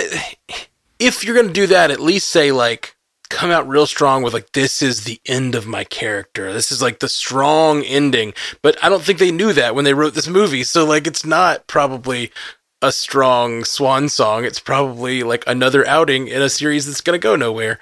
[0.99, 2.97] if you're gonna do that, at least say like,
[3.29, 6.53] come out real strong with like this is the end of my character.
[6.53, 8.35] This is like the strong ending.
[8.63, 10.65] But I don't think they knew that when they wrote this movie.
[10.65, 12.33] So like it's not probably
[12.83, 14.45] a strong swan song.
[14.45, 17.79] It's probably like another outing in a series that's going to go nowhere.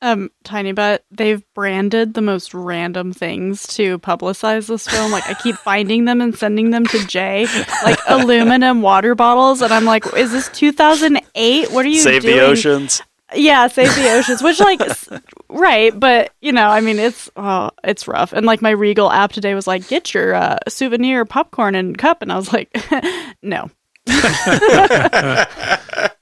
[0.00, 5.12] Um, tiny but they've branded the most random things to publicize this film.
[5.12, 7.46] Like I keep finding them and sending them to Jay,
[7.84, 11.70] like aluminum water bottles, and I'm like, "Is this 2008?
[11.70, 13.00] What are you Save doing?" the oceans.
[13.34, 14.42] Yeah, save the oceans.
[14.42, 14.80] Which, like,
[15.48, 18.32] right, but you know, I mean, it's oh, it's rough.
[18.32, 22.22] And like, my Regal app today was like, get your uh, souvenir popcorn and cup,
[22.22, 22.74] and I was like,
[23.42, 23.70] no.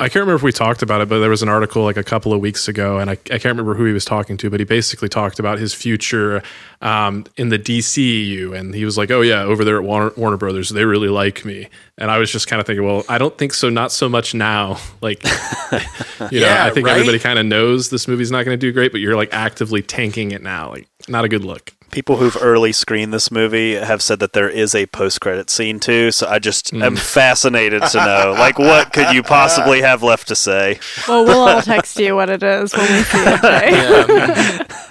[0.00, 2.02] I can't remember if we talked about it, but there was an article like a
[2.02, 4.58] couple of weeks ago, and I, I can't remember who he was talking to, but
[4.58, 6.42] he basically talked about his future
[6.80, 10.38] um, in the DCEU, and he was like, "Oh yeah, over there at Warner, Warner,
[10.38, 13.36] Brothers, they really like me." And I was just kind of thinking, well, I don't
[13.36, 14.78] think so, not so much now.
[15.02, 16.92] Like, you yeah, know, I think right?
[16.92, 19.80] everybody kind of knows this movie's not going to do great, but you're like actively
[19.80, 20.68] tanking it now.
[20.70, 24.48] Like, not a good look people who've early screened this movie have said that there
[24.48, 26.82] is a post-credit scene too so i just mm.
[26.82, 30.78] am fascinated to know like what could you possibly have left to say
[31.08, 33.42] well we'll all text you what it is when we see it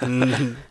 [0.02, 0.54] yeah.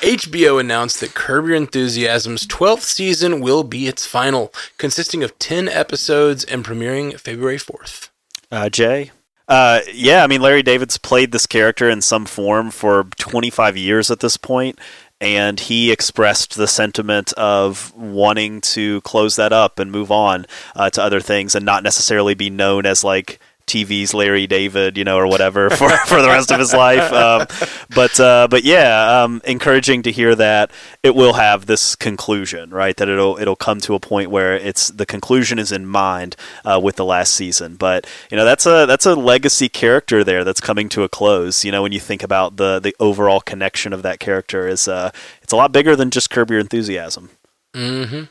[0.00, 5.68] HBO announced that Curb Your Enthusiasm's 12th season will be its final, consisting of 10
[5.68, 8.10] episodes and premiering February 4th.
[8.50, 9.10] Uh, Jay?
[9.48, 14.10] Uh, yeah, I mean, Larry David's played this character in some form for 25 years
[14.10, 14.78] at this point,
[15.20, 20.90] and he expressed the sentiment of wanting to close that up and move on uh,
[20.90, 25.16] to other things and not necessarily be known as like TV's Larry David, you know,
[25.16, 27.12] or whatever for, for the rest of his life.
[27.12, 27.46] Um,
[27.94, 30.70] but uh, but yeah, um, encouraging to hear that
[31.02, 32.96] it will have this conclusion, right?
[32.96, 36.80] That it'll it'll come to a point where it's the conclusion is in mind uh,
[36.82, 37.76] with the last season.
[37.76, 41.64] But you know, that's a that's a legacy character there that's coming to a close.
[41.64, 45.10] You know, when you think about the the overall connection of that character, is uh,
[45.42, 47.30] it's a lot bigger than just Curb Your Enthusiasm.
[47.74, 48.24] Mm-hmm.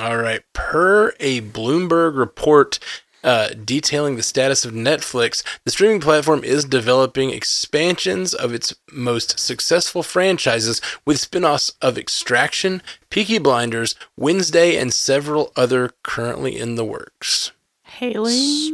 [0.00, 0.42] All right.
[0.52, 2.78] Per a Bloomberg report
[3.22, 9.38] uh, detailing the status of Netflix, the streaming platform is developing expansions of its most
[9.38, 16.74] successful franchises with spin offs of Extraction, Peaky Blinders, Wednesday, and several other currently in
[16.74, 17.52] the works.
[17.82, 18.72] Haley?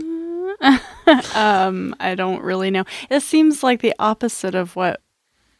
[1.34, 2.84] um, I don't really know.
[3.10, 5.00] It seems like the opposite of what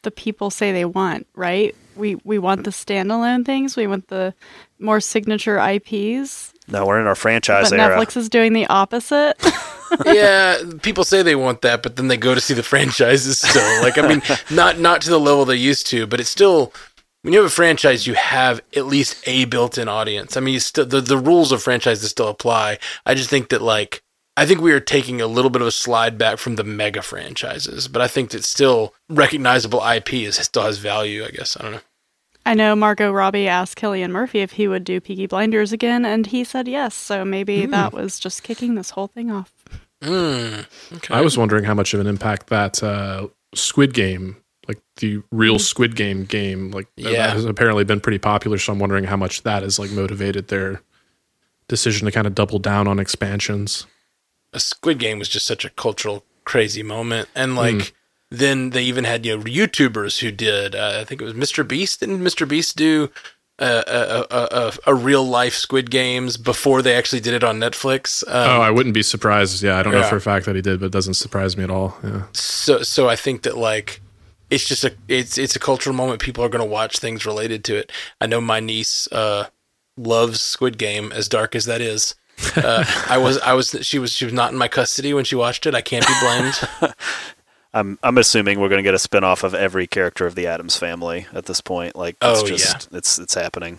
[0.02, 1.74] the people say they want, right?
[1.96, 3.76] We we want the standalone things.
[3.76, 4.34] We want the
[4.78, 6.54] more signature IPs.
[6.70, 7.96] No, we're in our franchise but era.
[7.96, 9.36] Netflix is doing the opposite.
[10.06, 13.82] yeah, people say they want that, but then they go to see the franchises still.
[13.82, 16.72] Like, I mean, not not to the level they used to, but it's still
[17.22, 20.36] when you have a franchise, you have at least a built-in audience.
[20.36, 22.78] I mean, you still the the rules of franchises still apply.
[23.06, 24.02] I just think that like
[24.36, 27.02] I think we are taking a little bit of a slide back from the mega
[27.02, 31.24] franchises, but I think that still recognizable IP is still has value.
[31.24, 31.80] I guess I don't know.
[32.48, 36.26] I know Margot Robbie asked Cillian Murphy if he would do Peaky Blinders again, and
[36.26, 36.94] he said yes.
[36.94, 37.70] So maybe mm.
[37.72, 39.52] that was just kicking this whole thing off.
[40.00, 41.14] Mm, okay.
[41.14, 45.56] I was wondering how much of an impact that uh, Squid Game, like the real
[45.56, 45.60] mm.
[45.60, 47.10] Squid Game game, like yeah.
[47.10, 48.56] that has apparently been pretty popular.
[48.56, 50.80] So I'm wondering how much that has like motivated their
[51.68, 53.86] decision to kind of double down on expansions.
[54.54, 57.92] A Squid Game was just such a cultural crazy moment, and like mm
[58.30, 60.74] then they even had you know YouTubers who did.
[60.74, 61.66] Uh, I think it was Mr.
[61.66, 62.00] Beast.
[62.00, 62.46] Didn't Mr.
[62.46, 63.10] Beast do
[63.58, 68.26] a, a, a, a, real life Squid Games before they actually did it on Netflix?
[68.28, 69.62] Um, oh, I wouldn't be surprised.
[69.62, 70.02] Yeah, I don't yeah.
[70.02, 71.96] know for a fact that he did, but it doesn't surprise me at all.
[72.04, 72.24] Yeah.
[72.32, 74.00] So, so I think that like
[74.50, 76.20] it's just a it's it's a cultural moment.
[76.20, 77.90] People are going to watch things related to it.
[78.20, 79.48] I know my niece uh,
[79.96, 82.14] loves Squid Game, as dark as that is.
[82.56, 85.34] uh, I was, I was, she was, she was not in my custody when she
[85.34, 85.74] watched it.
[85.74, 86.94] I can't be blamed.
[87.74, 90.76] I'm I'm assuming we're going to get a spinoff of every character of the Addams
[90.76, 91.96] family at this point.
[91.96, 93.78] Like, it's oh just, yeah, it's it's happening.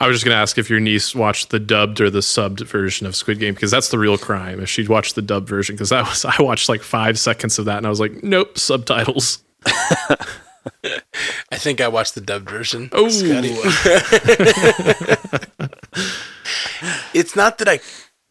[0.00, 2.60] I was just going to ask if your niece watched the dubbed or the subbed
[2.66, 4.60] version of Squid Game because that's the real crime.
[4.60, 7.66] If she'd watched the dubbed version, because that was I watched like five seconds of
[7.66, 9.42] that and I was like, nope, subtitles.
[10.84, 12.88] I think I watched the dubbed version.
[12.92, 13.06] Oh,
[17.14, 17.80] it's not that I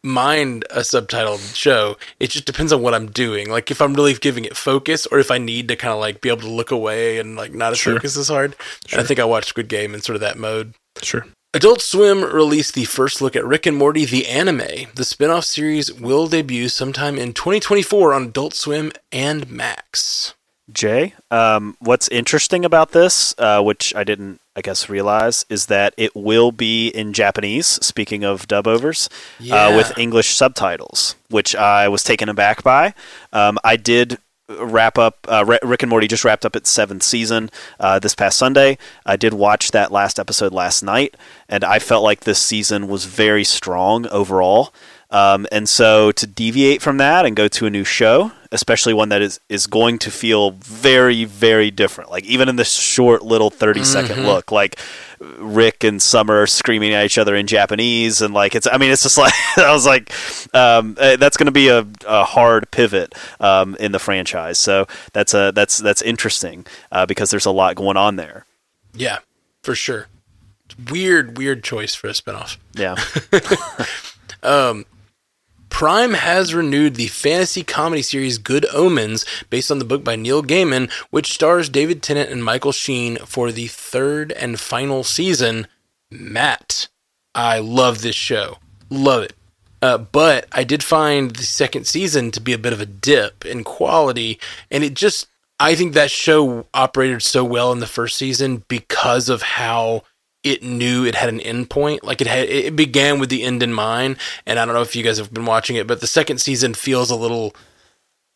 [0.03, 1.97] mind a subtitled show.
[2.19, 3.49] It just depends on what I'm doing.
[3.49, 6.21] Like if I'm really giving it focus or if I need to kind of like
[6.21, 7.95] be able to look away and like not as sure.
[7.95, 8.55] focus as hard.
[8.85, 8.99] Sure.
[8.99, 10.73] I think I watched Squid Game in sort of that mode.
[11.01, 11.25] Sure.
[11.55, 14.89] Adult Swim released the first look at Rick and Morty the anime.
[14.95, 20.33] The spin-off series will debut sometime in 2024 on Adult Swim and Max.
[20.71, 25.93] Jay, um, what's interesting about this, uh, which I didn't, I guess, realize, is that
[25.97, 27.67] it will be in Japanese.
[27.67, 29.65] Speaking of dub overs, uh, yeah.
[29.67, 32.93] uh, with English subtitles, which I was taken aback by.
[33.33, 35.25] Um, I did wrap up.
[35.27, 37.49] Uh, Rick and Morty just wrapped up its seventh season
[37.79, 38.77] uh, this past Sunday.
[39.05, 41.15] I did watch that last episode last night,
[41.49, 44.73] and I felt like this season was very strong overall.
[45.09, 49.09] Um, and so to deviate from that and go to a new show, especially one
[49.09, 52.11] that is, is going to feel very, very different.
[52.11, 54.25] Like even in this short little 30 second mm-hmm.
[54.27, 54.79] look, like
[55.19, 58.21] Rick and Summer screaming at each other in Japanese.
[58.21, 60.13] And like, it's, I mean, it's just like, I was like,
[60.53, 64.59] um, eh, that's going to be a, a, hard pivot um, in the franchise.
[64.59, 68.45] So that's a, that's, that's interesting uh, because there's a lot going on there.
[68.93, 69.19] Yeah,
[69.63, 70.07] for sure.
[70.91, 72.57] Weird, weird choice for a spinoff.
[72.75, 72.95] Yeah.
[74.43, 74.85] um,
[75.73, 80.43] Prime has renewed the fantasy comedy series Good Omens, based on the book by Neil
[80.43, 85.65] Gaiman, which stars David Tennant and Michael Sheen for the third and final season.
[86.11, 86.89] Matt,
[87.33, 88.59] I love this show.
[88.91, 89.33] Love it.
[89.81, 93.43] Uh, but I did find the second season to be a bit of a dip
[93.43, 95.27] in quality, and it just,
[95.59, 100.03] I think that show operated so well in the first season because of how
[100.43, 102.03] it knew it had an end point.
[102.03, 104.17] Like it had, it began with the end in mind.
[104.45, 106.73] And I don't know if you guys have been watching it, but the second season
[106.73, 107.55] feels a little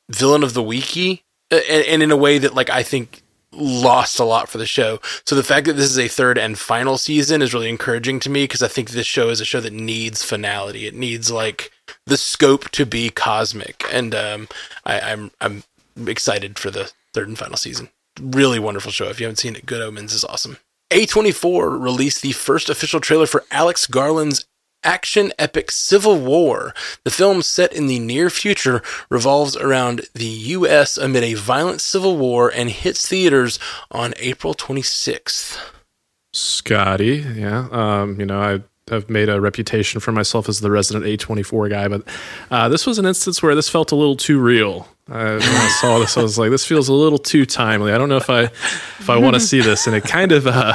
[0.09, 4.23] villain of the weeky, and, and in a way that like I think lost a
[4.23, 4.99] lot for the show.
[5.25, 8.29] So the fact that this is a third and final season is really encouraging to
[8.29, 10.85] me because I think this show is a show that needs finality.
[10.85, 11.71] It needs like
[12.05, 14.47] the scope to be cosmic, and um,
[14.85, 15.63] I, I'm I'm
[16.05, 17.89] excited for the third and final season.
[18.21, 19.09] Really wonderful show.
[19.09, 20.57] If you haven't seen it, Good Omens is awesome.
[20.89, 24.45] A24 released the first official trailer for Alex Garland's
[24.83, 26.73] action epic Civil War.
[27.03, 30.97] The film, set in the near future, revolves around the U.S.
[30.97, 33.59] amid a violent civil war and hits theaters
[33.91, 35.59] on April 26th.
[36.33, 37.67] Scotty, yeah.
[37.71, 41.87] Um, you know, I have made a reputation for myself as the resident A24 guy,
[41.89, 42.03] but
[42.49, 44.87] uh, this was an instance where this felt a little too real.
[45.09, 47.97] Uh, when I saw this, I was like, "This feels a little too timely." I
[47.97, 50.73] don't know if I if I want to see this, and it kind of uh,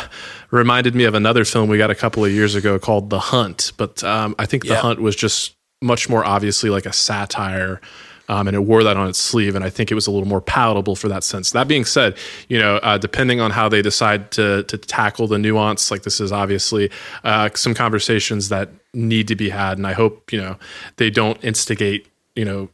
[0.51, 3.73] reminded me of another film we got a couple of years ago called The Hunt.
[3.77, 4.81] But um, I think The Yeah.
[4.81, 7.81] Hunt was just much more obviously like a satire.
[8.29, 10.29] Um, and it wore that on its sleeve, and I think it was a little
[10.29, 11.51] more palatable for that sense.
[11.51, 12.17] That being said,
[12.49, 16.21] you know, uh, depending on how they decide to to tackle the nuance, like this
[16.21, 16.91] is obviously
[17.25, 20.57] uh, some conversations that need to be had, and I hope you know
[20.97, 22.07] they don't instigate
[22.37, 22.69] you know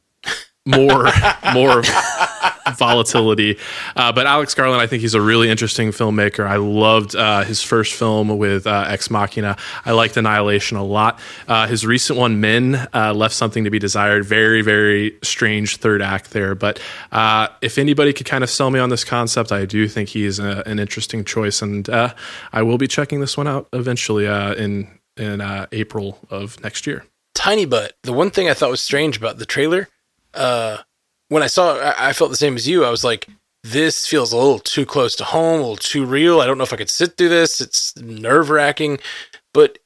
[0.69, 1.09] more
[1.55, 1.83] more
[2.77, 3.59] volatility.
[3.97, 6.47] Uh, but Alex Garland, I think he's a really interesting filmmaker.
[6.47, 9.57] I loved uh, his first film with uh, Ex Machina.
[9.85, 11.19] I liked Annihilation a lot.
[11.47, 14.25] Uh, his recent one, Men, uh, left something to be desired.
[14.25, 16.55] Very, very strange third act there.
[16.55, 20.11] But uh, if anybody could kind of sell me on this concept, I do think
[20.11, 24.89] he's a, an interesting choice, and I will be checking this one out eventually in
[25.16, 27.05] in April of next year.
[27.35, 27.95] Tiny Butt.
[28.03, 29.89] The one thing I thought was strange about the trailer,
[30.39, 30.78] uh,
[31.28, 32.84] when I saw it, I, I felt the same as you.
[32.84, 33.26] I was like,
[33.64, 36.41] this feels a little too close to home, a little too real.
[36.41, 37.61] I don't know if I could sit through this.
[37.61, 38.99] It's nerve wracking.
[39.53, 39.78] But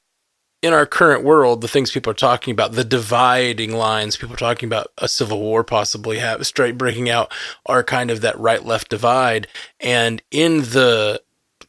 [0.62, 4.38] in our current world, the things people are talking about, the dividing lines, people are
[4.38, 7.32] talking about a civil war possibly have straight breaking out,
[7.66, 9.48] are kind of that right left divide.
[9.80, 11.20] And in the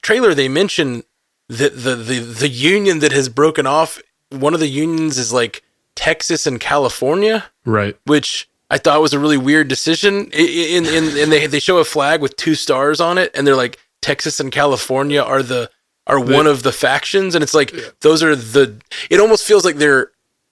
[0.03, 1.03] trailer, they mention
[1.49, 5.63] that the, the, the union that has broken off, one of the unions is like
[5.95, 7.97] Texas and California Right.
[8.05, 10.31] which I thought it was a really weird decision.
[10.31, 13.55] In in and they they show a flag with two stars on it, and they're
[13.55, 15.69] like Texas and California are the
[16.07, 17.71] are one of the factions, and it's like
[18.01, 18.81] those are the.
[19.11, 20.09] It almost feels like they're.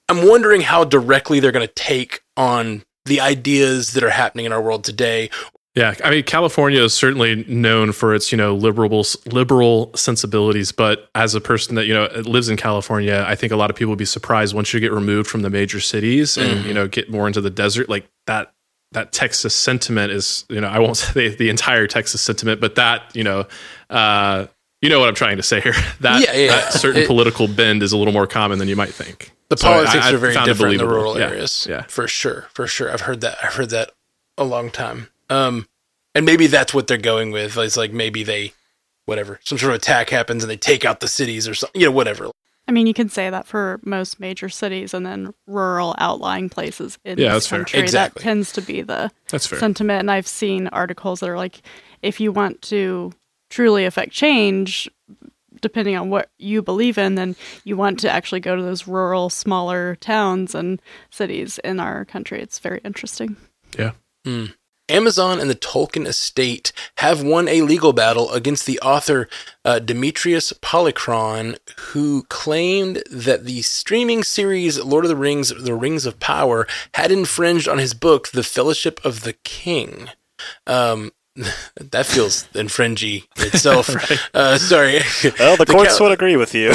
[0.07, 4.53] I'm wondering how directly they're going to take on the ideas that are happening in
[4.53, 5.31] our world today.
[5.73, 10.73] Yeah, I mean, California is certainly known for its, you know, liberal liberal sensibilities.
[10.73, 13.77] But as a person that you know lives in California, I think a lot of
[13.77, 16.87] people would be surprised once you get removed from the major cities and you know
[16.89, 17.87] get more into the desert.
[17.87, 18.51] Like that,
[18.91, 23.03] that Texas sentiment is, you know, I won't say the entire Texas sentiment, but that,
[23.15, 23.45] you know,
[23.89, 24.47] uh,
[24.81, 25.73] you know what I'm trying to say here.
[26.01, 26.47] That, Yeah, yeah.
[26.49, 29.31] that certain It- political bend is a little more common than you might think.
[29.47, 31.65] The So politics I are very different in the rural Yeah, areas.
[31.69, 31.83] Yeah.
[31.83, 32.91] for sure, for sure.
[32.91, 33.37] I've heard that.
[33.41, 33.91] I've heard that
[34.37, 35.07] a long time.
[35.31, 35.67] Um,
[36.13, 37.57] and maybe that's what they're going with.
[37.57, 38.53] It's like maybe they,
[39.05, 41.79] whatever, some sort of attack happens and they take out the cities or something.
[41.79, 42.29] You know, whatever.
[42.67, 46.99] I mean, you can say that for most major cities and then rural outlying places
[47.03, 47.59] in Yeah, this that's fair.
[47.59, 47.79] country.
[47.79, 48.19] Exactly.
[48.19, 49.57] That tends to be the That's fair.
[49.59, 50.01] sentiment.
[50.01, 51.61] And I've seen articles that are like,
[52.01, 53.13] if you want to
[53.49, 54.89] truly affect change,
[55.61, 59.29] depending on what you believe in, then you want to actually go to those rural,
[59.29, 62.41] smaller towns and cities in our country.
[62.41, 63.37] It's very interesting.
[63.77, 63.91] Yeah.
[64.91, 69.29] Amazon and the Tolkien estate have won a legal battle against the author
[69.63, 76.05] uh, Demetrius Polychron, who claimed that the streaming series Lord of the Rings: The Rings
[76.05, 80.09] of Power had infringed on his book, The Fellowship of the King.
[80.67, 81.11] Um,
[81.91, 83.89] that feels infringy itself.
[84.35, 84.99] uh, sorry.
[85.39, 86.69] Well, the, The courts Cal- would agree with you.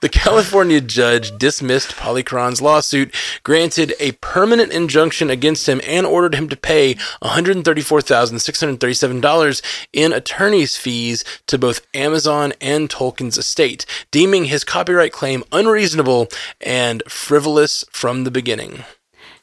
[0.00, 3.12] the California judge dismissed Polychron's lawsuit,
[3.42, 9.62] granted a permanent injunction against him, and ordered him to pay $134,637
[9.92, 16.28] in attorney's fees to both Amazon and Tolkien's estate, deeming his copyright claim unreasonable
[16.60, 18.84] and frivolous from the beginning.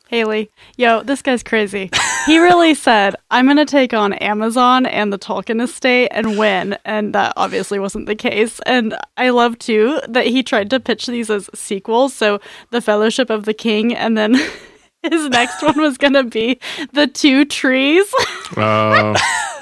[0.09, 1.89] Haley, yo, this guy's crazy.
[2.25, 6.77] He really said, I'm going to take on Amazon and the Tolkien estate and win.
[6.85, 8.59] And that obviously wasn't the case.
[8.65, 12.13] And I love too that he tried to pitch these as sequels.
[12.13, 12.39] So
[12.71, 14.35] The Fellowship of the King, and then
[15.03, 16.59] his next one was going to be
[16.93, 18.11] The Two Trees.
[18.55, 19.15] Oh,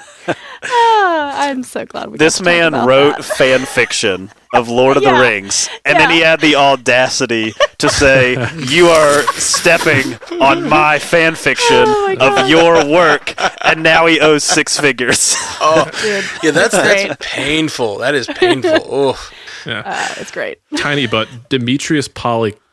[0.67, 3.23] Ah, I'm so glad we this man wrote that.
[3.23, 5.13] fan fiction of Lord of Yeah.
[5.13, 10.99] the Rings, and then he had the audacity to say, "You are stepping on my
[10.99, 15.35] fan fiction Oh my of your work," and now he owes six figures.
[15.67, 17.07] Oh, Dude, yeah, that's, great.
[17.07, 17.97] that's painful.
[17.99, 18.79] That is painful.
[18.83, 19.31] Oh,
[19.65, 20.59] Uh, it's great.
[20.77, 22.07] tiny, but Demetrius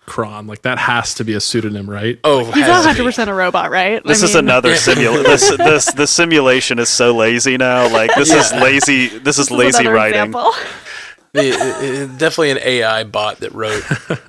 [0.06, 2.18] Polychron, like that has to be a pseudonym, right?
[2.24, 4.02] oh, He's has 100% a robot, right?
[4.04, 5.22] This I is mean, another simulation.
[5.32, 7.88] This, this the simulation is so lazy now.
[7.88, 9.08] Like this is lazy.
[9.08, 10.18] This is this is lazy another writing.
[10.20, 10.52] example.
[11.32, 11.52] the,
[12.12, 13.84] uh, definitely an AI bot that wrote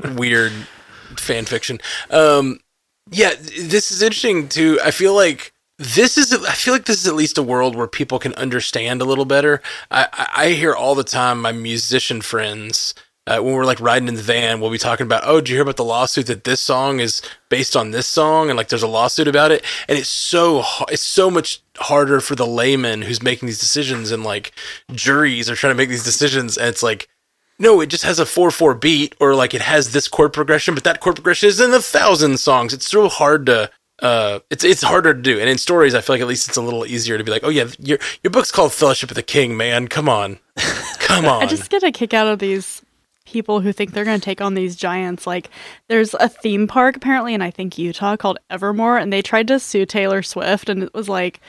[0.17, 0.51] weird
[1.17, 1.79] fan fiction.
[2.09, 2.59] Um,
[3.11, 4.79] yeah, this is interesting too.
[4.83, 6.33] I feel like this is.
[6.33, 9.25] I feel like this is at least a world where people can understand a little
[9.25, 9.61] better.
[9.91, 12.93] I, I, I hear all the time my musician friends
[13.25, 15.55] uh, when we're like riding in the van, we'll be talking about, oh, did you
[15.55, 18.83] hear about the lawsuit that this song is based on this song, and like there's
[18.83, 23.23] a lawsuit about it, and it's so it's so much harder for the layman who's
[23.23, 24.51] making these decisions, and like
[24.91, 27.07] juries are trying to make these decisions, and it's like.
[27.59, 30.73] No, it just has a four four beat, or like it has this chord progression,
[30.73, 32.73] but that chord progression is in a thousand songs.
[32.73, 33.69] It's so hard to
[34.01, 35.39] uh, it's it's harder to do.
[35.39, 37.43] And in stories, I feel like at least it's a little easier to be like,
[37.43, 39.87] oh yeah, your your book's called Fellowship of the King, man.
[39.87, 40.39] Come on,
[40.97, 41.43] come on.
[41.43, 42.81] I just get a kick out of these
[43.25, 45.25] people who think they're going to take on these giants.
[45.25, 45.49] Like,
[45.87, 49.59] there's a theme park apparently in I think Utah called Evermore, and they tried to
[49.59, 51.39] sue Taylor Swift, and it was like,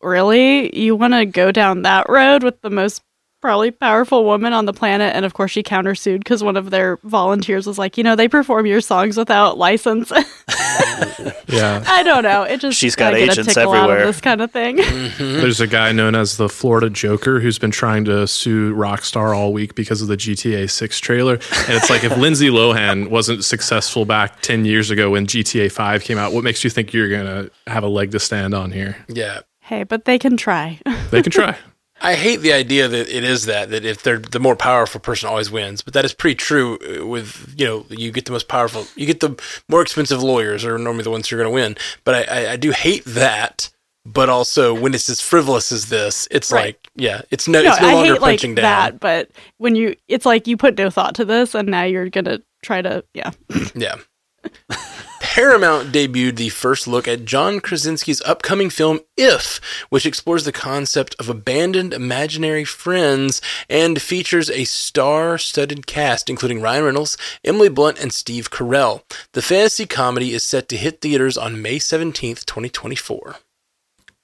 [0.00, 3.02] really, you want to go down that road with the most
[3.40, 6.98] probably powerful woman on the planet and of course she countersued because one of their
[7.04, 10.10] volunteers was like you know they perform your songs without license
[11.48, 11.82] Yeah.
[11.86, 14.06] i don't know it just She's got I get a agents tickle out of everywhere.
[14.06, 15.40] this kind of thing mm-hmm.
[15.40, 19.52] There's a guy known as the Florida Joker who's been trying to sue Rockstar all
[19.52, 21.34] week because of the GTA 6 trailer.
[21.34, 26.02] And it's like if Lindsay Lohan wasn't successful back 10 years ago when GTA 5
[26.02, 28.70] came out, what makes you think you're going to have a leg to stand on
[28.72, 28.96] here?
[29.08, 29.40] yeah.
[29.60, 30.78] hey but they can try
[31.10, 31.56] They can try.
[32.00, 35.28] I hate the idea that it is that that if they're the more powerful person
[35.28, 36.78] always wins, but that is pretty true.
[37.06, 40.76] With you know, you get the most powerful, you get the more expensive lawyers are
[40.78, 41.76] normally the ones who are going to win.
[42.04, 43.70] But I, I, I do hate that.
[44.08, 46.66] But also, when it's as frivolous as this, it's Right.
[46.66, 48.54] like, yeah, it's no, no, it's no I longer hate like down.
[48.54, 52.08] that, but when you, it's like you put no thought to this, and now you're
[52.08, 53.32] gonna try to, yeah.
[53.74, 53.96] Yeah.
[55.36, 59.60] Paramount debuted the first look at John Krasinski's upcoming film If,
[59.90, 66.84] which explores the concept of abandoned imaginary friends and features a star-studded cast including Ryan
[66.84, 69.02] Reynolds, Emily Blunt, and Steve Carell.
[69.32, 73.36] The fantasy comedy is set to hit theaters on May 17th, 2024.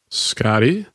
[0.09, 0.87] Scotty.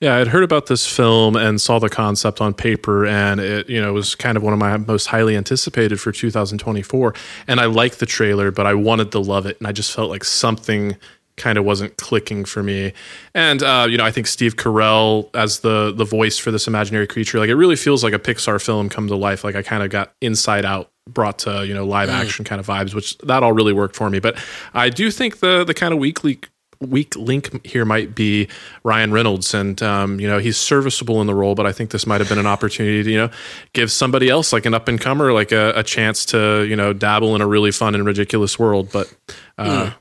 [0.00, 3.80] Yeah, I'd heard about this film and saw the concept on paper, and it you
[3.80, 7.14] know was kind of one of my most highly anticipated for 2024.
[7.48, 10.08] And I liked the trailer, but I wanted to love it, and I just felt
[10.08, 10.96] like something
[11.36, 12.92] kind of wasn't clicking for me.
[13.34, 17.08] And uh, you know, I think Steve Carell as the the voice for this imaginary
[17.08, 19.42] creature, like it really feels like a Pixar film come to life.
[19.42, 22.66] Like I kind of got Inside Out brought to you know live action kind of
[22.68, 24.20] vibes, which that all really worked for me.
[24.20, 24.38] But
[24.74, 26.38] I do think the the kind of weekly
[26.80, 28.48] weak link here might be
[28.84, 32.06] Ryan Reynolds, and um, you know he's serviceable in the role, but I think this
[32.06, 33.30] might have been an opportunity to you know
[33.72, 36.92] give somebody else like an up and comer like a, a chance to you know
[36.92, 38.90] dabble in a really fun and ridiculous world.
[38.92, 39.12] But
[39.58, 39.92] uh,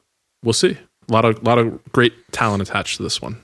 [0.43, 0.77] we'll see.
[1.09, 3.41] A lot of lot of great talent attached to this one.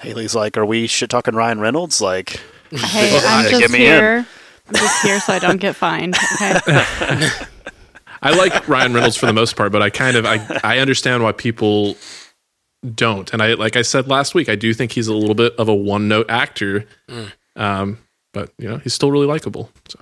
[0.00, 2.00] Haley's like, are we shit talking Ryan Reynolds?
[2.00, 3.84] Like, Hey, I'm Get just me in.
[3.92, 4.26] here.
[4.68, 6.16] I'm just here so I don't get fined.
[6.40, 6.58] Okay.
[8.24, 11.22] I like Ryan Reynolds for the most part, but I kind of I, I understand
[11.22, 11.96] why people
[12.94, 13.32] don't.
[13.32, 15.68] And I like I said last week, I do think he's a little bit of
[15.68, 16.86] a one note actor.
[17.56, 17.98] Um,
[18.32, 19.70] but you know, he's still really likable.
[19.88, 19.98] So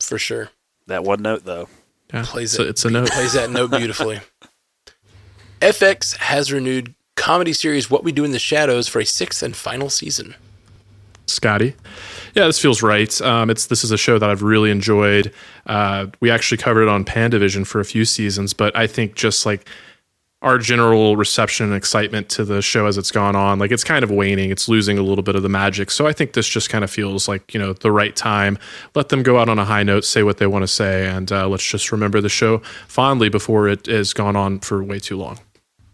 [0.00, 0.50] For sure.
[0.86, 1.68] that one note though.
[2.12, 2.68] yeah, Plays so it.
[2.70, 3.10] it's a note.
[3.12, 4.20] Plays that note beautifully.
[5.60, 9.54] FX has renewed comedy series What We Do in the Shadows for a sixth and
[9.54, 10.34] final season.
[11.26, 11.74] Scotty.
[12.34, 13.20] Yeah, this feels right.
[13.20, 15.32] Um, it's this is a show that I've really enjoyed.
[15.66, 19.46] Uh, we actually covered it on Pandavision for a few seasons, but I think just
[19.46, 19.68] like
[20.42, 24.02] our general reception and excitement to the show as it's gone on, like it's kind
[24.02, 24.50] of waning.
[24.50, 25.90] It's losing a little bit of the magic.
[25.90, 28.58] So I think this just kind of feels like you know the right time.
[28.94, 31.30] Let them go out on a high note, say what they want to say, and
[31.30, 35.16] uh, let's just remember the show fondly before it has gone on for way too
[35.16, 35.38] long.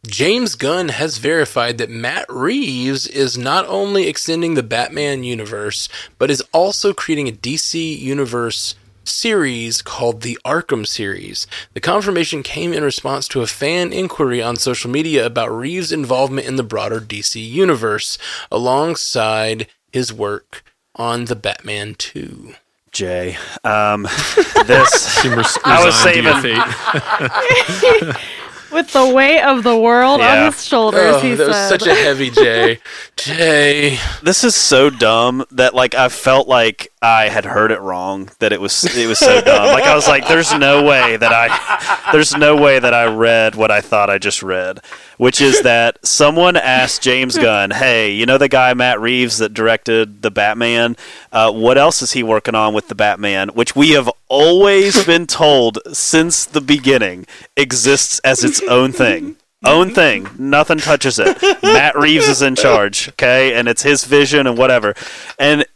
[0.06, 5.88] James Gunn has verified that Matt Reeves is not only extending the Batman universe,
[6.18, 8.74] but is also creating a DC universe
[9.08, 11.46] series called the Arkham series.
[11.74, 16.46] The confirmation came in response to a fan inquiry on social media about Reeves' involvement
[16.46, 18.18] in the broader DC universe,
[18.50, 20.62] alongside his work
[20.94, 22.54] on the Batman 2.
[22.90, 24.02] Jay, um,
[24.66, 28.16] this Seem res- I was to saving- fate.
[28.70, 30.40] With the weight of the world Yeah.
[30.44, 32.80] on his shoulders, Oh, he that was such a heavy J.
[33.16, 33.98] Jay.
[34.22, 38.30] this is so dumb that like I felt like I had heard it wrong.
[38.40, 39.66] That it was it was so dumb.
[39.66, 43.54] Like I was like, there's no way that I there's no way that I read
[43.54, 44.80] what I thought I just read,
[45.16, 49.54] which is that someone asked James Gunn, "Hey, you know the guy Matt Reeves that
[49.54, 50.96] directed the Batman?
[51.32, 55.26] Uh, what else is he working on with the Batman?" Which we have always been
[55.26, 57.26] told since the beginning
[57.56, 59.36] exists as its own thing.
[59.64, 60.28] Own thing.
[60.38, 61.36] Nothing touches it.
[61.62, 63.54] Matt Reeves is in charge, okay?
[63.54, 64.94] And it's his vision and whatever.
[65.38, 65.66] And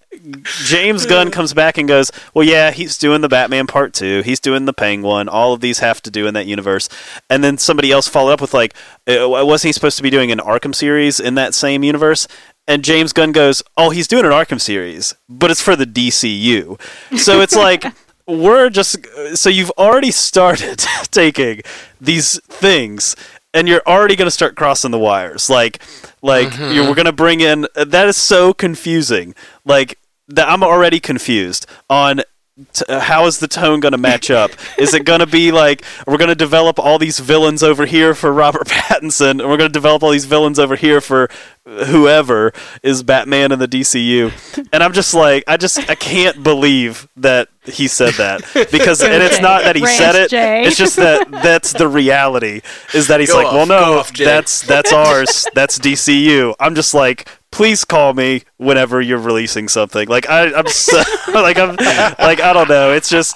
[0.44, 4.22] James Gunn comes back and goes, "Well, yeah, he's doing the Batman Part Two.
[4.22, 5.28] He's doing the Penguin.
[5.28, 6.88] All of these have to do in that universe."
[7.28, 8.74] And then somebody else followed up with like,
[9.08, 12.28] uh, "Wasn't he supposed to be doing an Arkham series in that same universe?"
[12.68, 16.78] And James Gunn goes, "Oh, he's doing an Arkham series, but it's for the DCU."
[17.18, 17.84] So it's like.
[18.26, 18.96] We're just
[19.34, 20.78] so you've already started
[21.10, 21.60] taking
[22.00, 23.16] these things
[23.54, 25.82] and you're already going to start crossing the wires like
[26.22, 26.72] like Mm-hmm.
[26.74, 29.98] you we're going to bring in that is so confusing like
[30.28, 32.22] that i'm already confused on
[32.72, 34.50] t- uh, how is the tone going to match up?
[34.78, 38.14] Is it going to be like we're going to develop all these villains over here
[38.14, 41.28] for robert pattinson and we're going to develop all these villains over here for
[41.64, 44.32] whoever is batman in the dcu
[44.72, 48.42] and i'm just like i just i can't believe that he said that.
[48.72, 50.64] Because and it's not that he Ranch said it Jay.
[50.64, 52.60] it's just that that's the reality
[52.92, 56.74] is that he's Go like off, well no off, that's that's ours that's dcu i'm
[56.74, 60.08] just like please call me whenever you're releasing something.
[60.08, 60.96] Like I, i'm so,
[61.34, 62.92] like i'm like i don't know.
[62.92, 63.34] It's just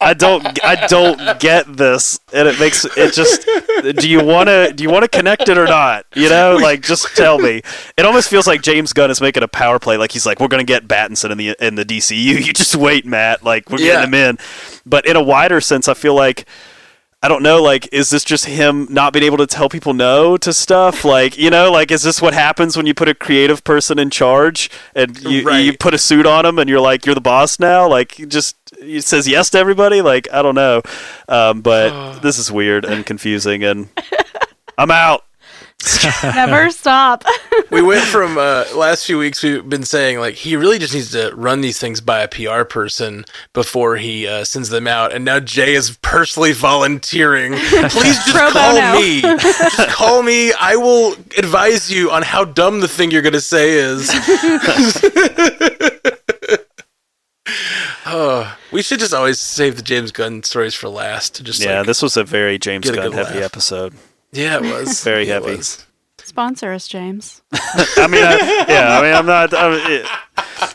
[0.00, 3.46] i don't i don't get this and it makes it just
[4.00, 6.06] do you want to do you want to connect it or not?
[6.16, 7.62] You know like just tell me.
[7.96, 9.96] It almost feels like james gunn is making a power play.
[9.96, 13.06] Like he's like we're gonna get battinson in the in the dcu you just wait
[13.06, 13.44] matt.
[13.44, 13.86] Like we're Yeah.
[14.00, 14.38] getting him in.
[14.86, 16.48] But in a wider sense i feel like
[17.20, 20.36] I don't know, like, is this just him not being able to tell people no
[20.36, 21.04] to stuff?
[21.08, 24.08] Like, you know, like, is this what happens when you put a creative person in
[24.10, 25.58] charge and you, Right.
[25.64, 27.88] you put a suit on him and you're like, you're the boss now?
[27.88, 30.00] Like, just, he says yes to everybody?
[30.00, 30.82] Like, I don't know.
[31.28, 33.88] Um, but this is weird and confusing and
[34.76, 35.24] I'm out.
[36.24, 37.24] Never stop.
[37.70, 41.12] we went from uh, last few weeks we've been saying like he really just needs
[41.12, 45.24] to run these things by a PR person before he uh, sends them out, and
[45.24, 47.52] now Jay is personally volunteering.
[47.56, 49.00] Please just Pro call bono.
[49.00, 49.20] me.
[49.20, 50.52] Just call me.
[50.58, 54.10] I will advise you on how dumb the thing you're going to say is.
[58.06, 61.36] oh, we should just always save the James Gunn stories for last.
[61.36, 63.44] To just Yeah, like, this was a very James get a Gunn heavy laugh.
[63.44, 63.94] episode.
[64.32, 65.56] Yeah, it was Very It heavy.
[65.56, 65.84] was.
[66.22, 67.40] Sponsor us, James.
[67.52, 70.04] I mean, I, yeah, I mean, I'm not, I'm,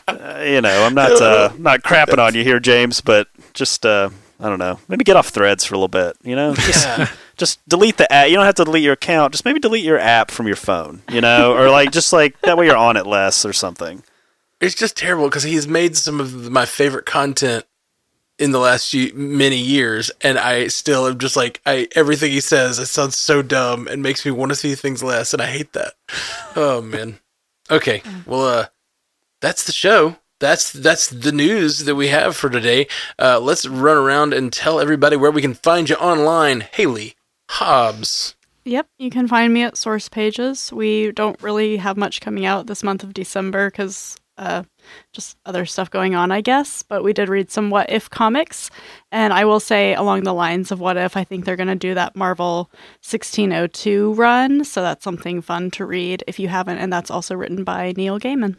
[0.08, 4.10] uh, you know, I'm not, uh, not crapping on you here, James, but just, uh,
[4.40, 6.54] I don't know, maybe get off threads for a little bit, you know?
[6.54, 7.08] Just, Yeah.
[7.36, 8.28] just delete the app.
[8.28, 9.32] You don't have to delete your account.
[9.32, 12.56] Just maybe delete your app from your phone, you know, or like just like that
[12.58, 14.02] way you're on it less or something.
[14.60, 17.64] It's just terrible because he's made some of my favorite content
[18.38, 22.40] in the last few many years, and I still am just like I everything he
[22.40, 22.78] says.
[22.78, 25.72] It sounds so dumb and makes me want to see things less, and I hate
[25.72, 25.94] that.
[26.56, 27.18] Oh man.
[27.70, 28.66] Okay, well, uh,
[29.40, 30.16] that's the show.
[30.40, 32.88] That's that's the news that we have for today.
[33.18, 36.60] Uh, let's run around and tell everybody where we can find you online.
[36.60, 37.14] Haley
[37.50, 38.34] Hobbs.
[38.64, 40.72] Yep, you can find me at Source Pages.
[40.72, 44.64] We don't really have much coming out this month of December because uh,
[45.12, 46.82] just other stuff going on, I guess.
[46.82, 48.70] But we did read some What If comics,
[49.12, 51.74] and I will say along the lines of What If, I think they're going to
[51.74, 52.70] do that Marvel
[53.02, 56.78] 1602 run, so that's something fun to read if you haven't.
[56.78, 58.56] And that's also written by Neil Gaiman.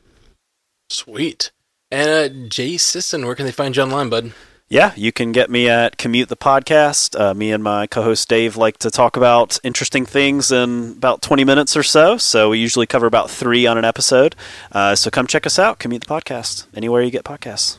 [0.90, 1.52] Sweet.
[1.92, 4.32] And uh, Jay Sisson, where can they find you online, bud?
[4.68, 7.20] Yeah, you can get me at Commute the Podcast.
[7.20, 11.22] Uh, me and my co host Dave like to talk about interesting things in about
[11.22, 12.18] 20 minutes or so.
[12.18, 14.36] So we usually cover about three on an episode.
[14.72, 17.78] Uh, so come check us out, Commute the Podcast, anywhere you get podcasts.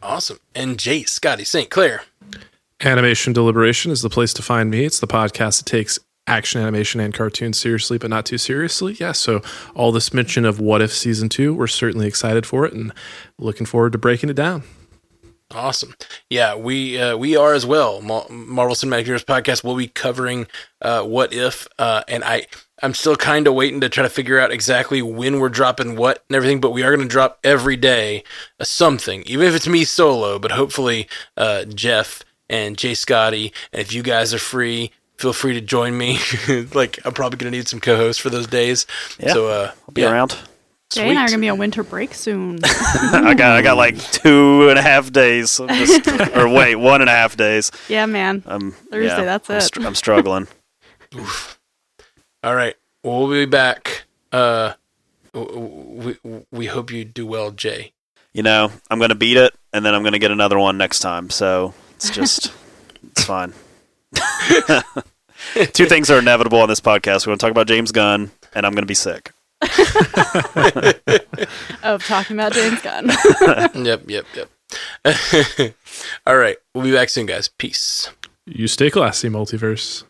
[0.00, 0.38] Awesome.
[0.54, 1.70] And Jay Scotty St.
[1.70, 2.02] Clair.
[2.84, 4.84] Animation Deliberation is the place to find me.
[4.84, 8.96] It's the podcast that takes action animation and cartoons seriously, but not too seriously.
[9.00, 9.42] Yeah, so
[9.74, 12.92] all this mention of What If Season 2, we're certainly excited for it and
[13.38, 14.62] looking forward to breaking it down.
[15.54, 15.94] Awesome.
[16.28, 18.02] Yeah, we uh, we are as well.
[18.02, 20.46] Ma- Marvel Cinematic Heroes podcast will be covering
[20.82, 22.46] uh, what if, uh, and I
[22.82, 26.22] I'm still kind of waiting to try to figure out exactly when we're dropping what
[26.28, 26.60] and everything.
[26.60, 28.24] But we are going to drop every day
[28.60, 30.38] uh, something, even if it's me solo.
[30.38, 34.92] But hopefully, uh, Jeff and Jay Scotty, and if you guys are free.
[35.16, 36.20] Feel free to join me.
[36.74, 38.86] like I'm probably gonna need some co-hosts for those days.
[39.18, 40.36] Yeah, so uh, I'll be yeah, around.
[40.90, 42.58] Jay and I are going to be on winter break soon.
[42.64, 45.60] I got I got like two and a half days.
[45.60, 47.70] I'm just, or wait, one and a half days.
[47.88, 48.42] yeah, man.
[48.46, 49.60] Um, Thursday, yeah, that's I'm, it.
[49.62, 50.48] str- I'm struggling.
[52.42, 52.74] All right.
[53.04, 54.04] Well, we'll be back.
[54.32, 54.74] Uh,
[55.34, 56.16] we
[56.50, 57.92] we hope you do well, Jay.
[58.32, 60.78] you know, I'm going to beat it, and then I'm going to get another one
[60.78, 61.28] next time.
[61.30, 62.52] So it's just,
[63.10, 63.52] it's fine.
[65.72, 67.26] Two things are inevitable on this podcast.
[67.26, 69.32] We're going to talk about James Gunn, and I'm going to be sick.
[71.82, 73.06] of talking about James Gunn.
[73.84, 74.50] yep, yep, yep.
[76.26, 76.56] All right.
[76.74, 77.48] We'll be back soon, guys.
[77.48, 78.10] Peace.
[78.46, 80.04] You stay classy, multiverse.